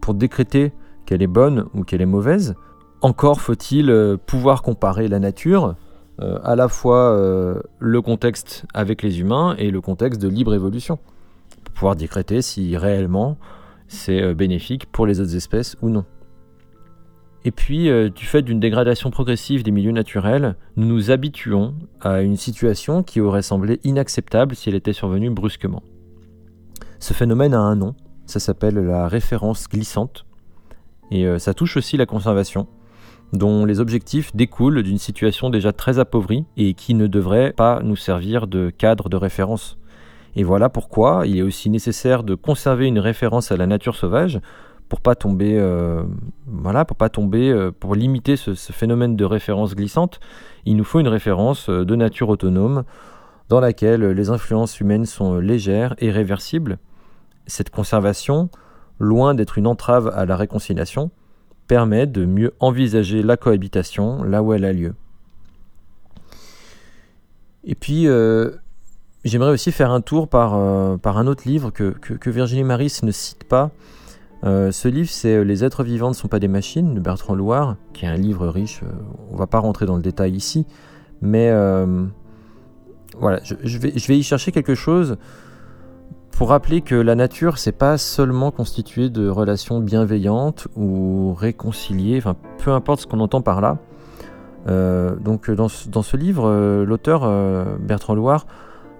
pour 0.00 0.14
décréter 0.14 0.72
qu'elle 1.04 1.20
est 1.20 1.26
bonne 1.26 1.66
ou 1.74 1.84
qu'elle 1.84 2.00
est 2.00 2.06
mauvaise, 2.06 2.54
encore 3.02 3.42
faut-il 3.42 3.90
euh, 3.90 4.16
pouvoir 4.16 4.62
comparer 4.62 5.08
la 5.08 5.18
nature, 5.18 5.74
euh, 6.22 6.38
à 6.42 6.56
la 6.56 6.68
fois 6.68 7.14
le 7.80 8.00
contexte 8.00 8.64
avec 8.72 9.02
les 9.02 9.20
humains 9.20 9.56
et 9.58 9.70
le 9.70 9.82
contexte 9.82 10.22
de 10.22 10.28
libre 10.28 10.54
évolution, 10.54 10.98
pour 11.64 11.74
pouvoir 11.74 11.94
décréter 11.94 12.40
si 12.40 12.74
réellement 12.74 13.36
c'est 13.88 14.32
bénéfique 14.32 14.86
pour 14.90 15.04
les 15.04 15.20
autres 15.20 15.36
espèces 15.36 15.76
ou 15.82 15.90
non. 15.90 16.06
Et 17.44 17.50
puis, 17.50 17.88
euh, 17.88 18.08
du 18.08 18.24
fait 18.24 18.42
d'une 18.42 18.60
dégradation 18.60 19.10
progressive 19.10 19.64
des 19.64 19.72
milieux 19.72 19.92
naturels, 19.92 20.54
nous 20.76 20.86
nous 20.86 21.10
habituons 21.10 21.74
à 22.00 22.22
une 22.22 22.36
situation 22.36 23.02
qui 23.02 23.20
aurait 23.20 23.42
semblé 23.42 23.80
inacceptable 23.82 24.54
si 24.54 24.68
elle 24.68 24.76
était 24.76 24.92
survenue 24.92 25.30
brusquement. 25.30 25.82
Ce 27.00 27.14
phénomène 27.14 27.52
a 27.52 27.58
un 27.58 27.74
nom, 27.74 27.96
ça 28.26 28.38
s'appelle 28.38 28.76
la 28.76 29.08
référence 29.08 29.68
glissante, 29.68 30.24
et 31.10 31.26
euh, 31.26 31.40
ça 31.40 31.52
touche 31.52 31.76
aussi 31.76 31.96
la 31.96 32.06
conservation, 32.06 32.68
dont 33.32 33.64
les 33.64 33.80
objectifs 33.80 34.36
découlent 34.36 34.82
d'une 34.84 34.98
situation 34.98 35.50
déjà 35.50 35.72
très 35.72 35.98
appauvrie 35.98 36.44
et 36.56 36.74
qui 36.74 36.94
ne 36.94 37.08
devrait 37.08 37.52
pas 37.52 37.80
nous 37.82 37.96
servir 37.96 38.46
de 38.46 38.70
cadre 38.70 39.08
de 39.08 39.16
référence. 39.16 39.78
Et 40.36 40.44
voilà 40.44 40.68
pourquoi 40.68 41.26
il 41.26 41.38
est 41.38 41.42
aussi 41.42 41.70
nécessaire 41.70 42.22
de 42.22 42.34
conserver 42.34 42.86
une 42.86 43.00
référence 43.00 43.50
à 43.50 43.56
la 43.56 43.66
nature 43.66 43.96
sauvage 43.96 44.40
pour 44.92 45.00
pas 45.00 45.14
tomber, 45.14 45.56
euh, 45.58 46.02
pour 46.86 46.96
pas 46.98 47.08
tomber, 47.08 47.48
euh, 47.48 47.72
pour 47.72 47.94
limiter 47.94 48.36
ce, 48.36 48.52
phénomène 48.54 49.16
de 49.16 49.24
référence 49.24 49.74
glissante, 49.74 50.20
il 50.66 50.76
nous 50.76 50.84
faut 50.84 51.00
une 51.00 51.08
référence 51.08 51.70
euh, 51.70 51.86
de 51.86 51.96
nature 51.96 52.28
autonome 52.28 52.84
dans 53.48 53.58
laquelle 53.58 54.04
les 54.04 54.28
influences 54.28 54.80
humaines 54.80 55.06
sont 55.06 55.38
légères 55.38 55.94
et 55.96 56.10
réversibles. 56.10 56.76
Cette 57.46 57.70
conservation, 57.70 58.50
loin 58.98 59.34
d'être 59.34 59.56
une 59.56 59.66
entrave 59.66 60.12
à 60.14 60.26
la 60.26 60.36
réconciliation, 60.36 61.10
permet 61.68 62.06
de 62.06 62.26
mieux 62.26 62.52
envisager 62.60 63.22
la 63.22 63.38
cohabitation 63.38 64.22
là 64.22 64.42
où 64.42 64.52
elle 64.52 64.66
a 64.66 64.74
lieu. 64.74 64.92
Et 67.64 67.74
puis, 67.74 68.08
j'aimerais 69.24 69.52
aussi 69.52 69.72
faire 69.72 69.90
un 69.90 70.02
tour 70.02 70.28
par, 70.28 70.52
un 70.52 71.26
autre 71.26 71.48
livre 71.48 71.70
que 71.70 72.28
Virginie 72.30 72.64
Maris 72.64 73.00
ne 73.02 73.10
cite 73.10 73.44
pas, 73.44 73.70
euh, 74.44 74.72
ce 74.72 74.88
livre, 74.88 75.08
c'est 75.10 75.36
euh, 75.36 75.44
Les 75.44 75.64
êtres 75.64 75.84
vivants 75.84 76.08
ne 76.08 76.14
sont 76.14 76.28
pas 76.28 76.40
des 76.40 76.48
machines 76.48 76.94
de 76.94 77.00
Bertrand 77.00 77.34
Loire, 77.34 77.76
qui 77.92 78.04
est 78.04 78.08
un 78.08 78.16
livre 78.16 78.48
riche. 78.48 78.80
Euh, 78.82 78.90
on 79.30 79.36
va 79.36 79.46
pas 79.46 79.60
rentrer 79.60 79.86
dans 79.86 79.96
le 79.96 80.02
détail 80.02 80.32
ici, 80.32 80.66
mais 81.20 81.50
voilà, 83.18 83.40
je, 83.44 83.78
vais, 83.78 84.18
y 84.18 84.22
chercher 84.22 84.52
quelque 84.52 84.74
chose 84.74 85.18
pour 86.30 86.48
rappeler 86.48 86.80
que 86.80 86.94
la 86.94 87.14
nature, 87.14 87.58
c'est 87.58 87.76
pas 87.76 87.98
seulement 87.98 88.50
constitué 88.50 89.10
de 89.10 89.28
relations 89.28 89.80
bienveillantes 89.80 90.66
ou 90.76 91.34
réconciliées, 91.34 92.16
enfin 92.16 92.34
peu 92.58 92.72
importe 92.72 93.02
ce 93.02 93.06
qu'on 93.06 93.20
entend 93.20 93.42
par 93.42 93.60
là. 93.60 93.78
donc 94.66 95.50
dans 95.50 95.68
ce, 95.68 95.90
dans 95.90 96.02
ce 96.02 96.16
livre, 96.16 96.82
l'auteur 96.84 97.30
Bertrand 97.78 98.14
Loire 98.14 98.46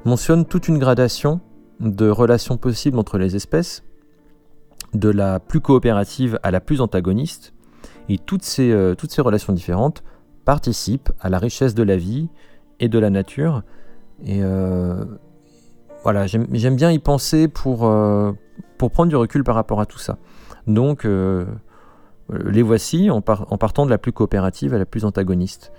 mentionne 0.05 0.45
toute 0.45 0.69
une 0.69 0.79
gradation 0.79 1.41
de 1.81 2.09
relations 2.11 2.59
possibles 2.59 2.99
entre 2.99 3.17
les 3.17 3.35
espèces 3.35 3.83
de 4.95 5.09
la 5.09 5.41
plus 5.41 5.61
coopérative 5.61 6.39
à 6.43 6.51
la 6.51 6.61
plus 6.61 6.81
antagoniste, 6.81 7.55
et 8.09 8.19
toutes 8.19 8.43
ces, 8.43 8.71
euh, 8.71 8.95
toutes 8.95 9.11
ces 9.11 9.23
relations 9.23 9.53
différentes 9.53 10.03
participent 10.45 11.13
à 11.21 11.29
la 11.29 11.39
richesse 11.39 11.75
de 11.75 11.83
la 11.83 11.97
vie 11.97 12.29
et 12.81 12.89
de 12.89 12.99
la 12.99 13.11
nature. 13.11 13.63
Et 14.25 14.43
euh, 14.43 15.05
voilà, 16.03 16.27
j'aime 16.27 16.77
bien 16.77 16.91
y 16.91 16.99
penser 16.99 17.49
pour, 17.49 17.87
euh, 17.87 18.33
pour 18.79 18.91
prendre 18.91 19.09
du 19.09 19.17
recul 19.17 19.45
par 19.45 19.55
rapport 19.55 19.81
à 19.81 19.87
tout 19.87 19.99
ça. 19.99 20.19
Donc, 20.67 21.05
les 21.05 22.63
voici 22.63 23.11
en, 23.11 23.21
partant 23.21 23.85
de 23.85 23.91
la 23.91 23.99
plus 23.99 24.13
coopérative 24.13 24.75
à 24.75 24.79
la 24.79 24.87
plus 24.87 25.05
antagoniste. 25.05 25.73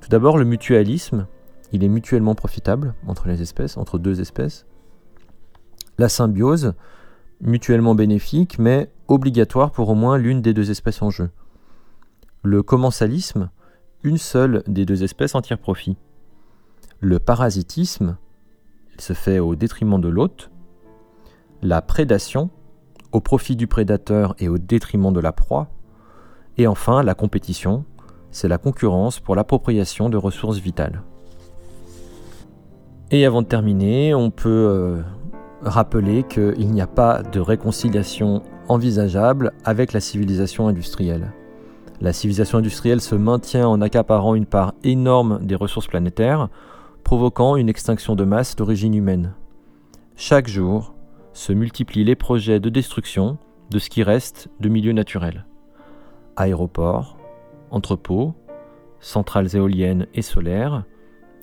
Tout 0.00 0.08
d'abord, 0.08 0.36
le 0.36 0.44
mutualisme, 0.44 1.26
il 1.72 1.84
est 1.84 1.88
mutuellement 1.88 2.34
profitable 2.34 2.94
entre 3.06 3.28
les 3.28 3.42
espèces, 3.42 3.76
entre 3.76 3.98
deux 3.98 4.20
espèces. 4.20 4.66
La 5.98 6.08
symbiose, 6.08 6.74
mutuellement 7.40 7.94
bénéfique, 7.94 8.58
mais 8.58 8.90
obligatoire 9.08 9.70
pour 9.70 9.88
au 9.88 9.94
moins 9.94 10.18
l'une 10.18 10.42
des 10.42 10.54
deux 10.54 10.70
espèces 10.70 11.02
en 11.02 11.10
jeu. 11.10 11.30
Le 12.42 12.62
commensalisme, 12.62 13.50
une 14.02 14.18
seule 14.18 14.62
des 14.66 14.84
deux 14.84 15.02
espèces 15.02 15.34
en 15.34 15.42
tire 15.42 15.58
profit. 15.58 15.96
Le 17.00 17.18
parasitisme, 17.18 18.16
il 18.94 19.00
se 19.00 19.12
fait 19.12 19.38
au 19.38 19.54
détriment 19.56 20.00
de 20.00 20.08
l'hôte. 20.08 20.50
La 21.62 21.82
prédation, 21.82 22.50
au 23.12 23.20
profit 23.20 23.56
du 23.56 23.66
prédateur 23.66 24.34
et 24.38 24.48
au 24.48 24.58
détriment 24.58 25.12
de 25.12 25.20
la 25.20 25.32
proie. 25.32 25.68
Et 26.58 26.66
enfin, 26.66 27.02
la 27.02 27.14
compétition, 27.14 27.84
c'est 28.30 28.48
la 28.48 28.58
concurrence 28.58 29.20
pour 29.20 29.34
l'appropriation 29.34 30.08
de 30.08 30.16
ressources 30.16 30.58
vitales. 30.58 31.02
Et 33.10 33.24
avant 33.24 33.42
de 33.42 33.46
terminer, 33.46 34.14
on 34.14 34.30
peut 34.30 34.48
euh, 34.48 35.02
rappeler 35.62 36.22
qu'il 36.22 36.70
n'y 36.70 36.80
a 36.80 36.86
pas 36.86 37.22
de 37.22 37.40
réconciliation 37.40 38.42
envisageable 38.68 39.52
avec 39.64 39.92
la 39.92 40.00
civilisation 40.00 40.68
industrielle. 40.68 41.32
La 42.00 42.12
civilisation 42.12 42.58
industrielle 42.58 43.00
se 43.00 43.14
maintient 43.14 43.66
en 43.66 43.80
accaparant 43.80 44.34
une 44.34 44.46
part 44.46 44.74
énorme 44.84 45.38
des 45.42 45.54
ressources 45.54 45.86
planétaires, 45.86 46.48
provoquant 47.04 47.56
une 47.56 47.68
extinction 47.68 48.14
de 48.14 48.24
masse 48.24 48.56
d'origine 48.56 48.94
humaine. 48.94 49.34
Chaque 50.16 50.48
jour 50.48 50.94
se 51.32 51.52
multiplient 51.52 52.04
les 52.04 52.16
projets 52.16 52.60
de 52.60 52.68
destruction 52.68 53.38
de 53.70 53.78
ce 53.78 53.88
qui 53.88 54.02
reste 54.02 54.48
de 54.60 54.68
milieux 54.68 54.92
naturels. 54.92 55.46
Aéroports, 56.36 57.16
entrepôts, 57.70 58.34
centrales 59.00 59.54
éoliennes 59.56 60.06
et 60.14 60.22
solaires, 60.22 60.84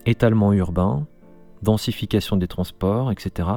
étalement 0.05 0.53
urbain, 0.53 1.07
densification 1.61 2.35
des 2.37 2.47
transports, 2.47 3.11
etc 3.11 3.47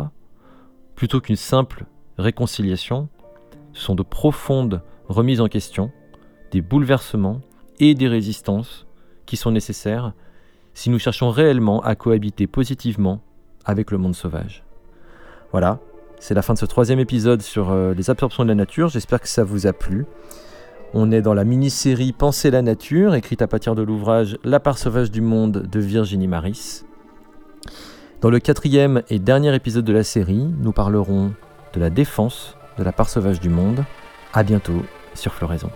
plutôt 0.97 1.21
qu'une 1.21 1.37
simple 1.37 1.85
réconciliation, 2.19 3.09
ce 3.73 3.83
sont 3.83 3.95
de 3.95 4.03
profondes 4.03 4.83
remises 5.09 5.41
en 5.41 5.49
question, 5.49 5.93
des 6.51 6.63
bouleversements 6.63 7.41
et 7.79 7.95
des 7.95 8.09
résistances 8.09 8.87
qui 9.27 9.37
sont 9.37 9.53
nécessaires 9.53 10.15
si 10.75 10.91
nous 10.91 10.99
cherchons 10.99 11.31
réellement 11.31 11.81
à 11.83 11.95
cohabiter 11.95 12.47
positivement 12.47 13.21
avec 13.65 13.91
le 13.91 13.99
monde 13.99 14.15
sauvage. 14.15 14.65
Voilà, 15.53 15.81
c'est 16.19 16.35
la 16.35 16.43
fin 16.43 16.55
de 16.55 16.59
ce 16.59 16.67
troisième 16.67 16.99
épisode 16.99 17.43
sur 17.43 17.71
euh, 17.71 17.95
les 17.95 18.11
absorptions 18.11 18.45
de 18.45 18.49
la 18.49 18.55
nature, 18.55 18.89
j'espère 18.89 19.21
que 19.21 19.29
ça 19.29 19.45
vous 19.45 19.67
a 19.67 19.73
plu. 19.73 20.07
On 20.95 21.11
est 21.11 21.23
dans 21.23 21.35
la 21.35 21.45
mini-série 21.45 22.13
Penser 22.13 22.51
la 22.51 22.63
nature, 22.63 23.15
écrite 23.15 23.43
à 23.43 23.49
partir 23.49 23.75
de 23.75 23.83
l'ouvrage 23.83 24.39
La 24.45 24.61
part 24.61 24.79
sauvage 24.79 25.11
du 25.11 25.21
monde 25.21 25.67
de 25.71 25.81
Virginie 25.81 26.29
Maris. 26.29 26.85
Dans 28.23 28.31
le 28.31 28.39
quatrième 28.39 29.03
et 29.11 29.19
dernier 29.19 29.55
épisode 29.55 29.85
de 29.85 29.93
la 29.93 30.03
série, 30.03 30.49
nous 30.59 30.73
parlerons 30.73 31.35
de 31.75 31.81
la 31.81 31.91
défense 31.91 32.57
de 32.79 32.83
la 32.83 32.91
part 32.91 33.11
sauvage 33.11 33.41
du 33.41 33.51
monde. 33.51 33.85
À 34.33 34.43
bientôt 34.43 34.83
sur 35.15 35.35
Floraison. 35.35 35.71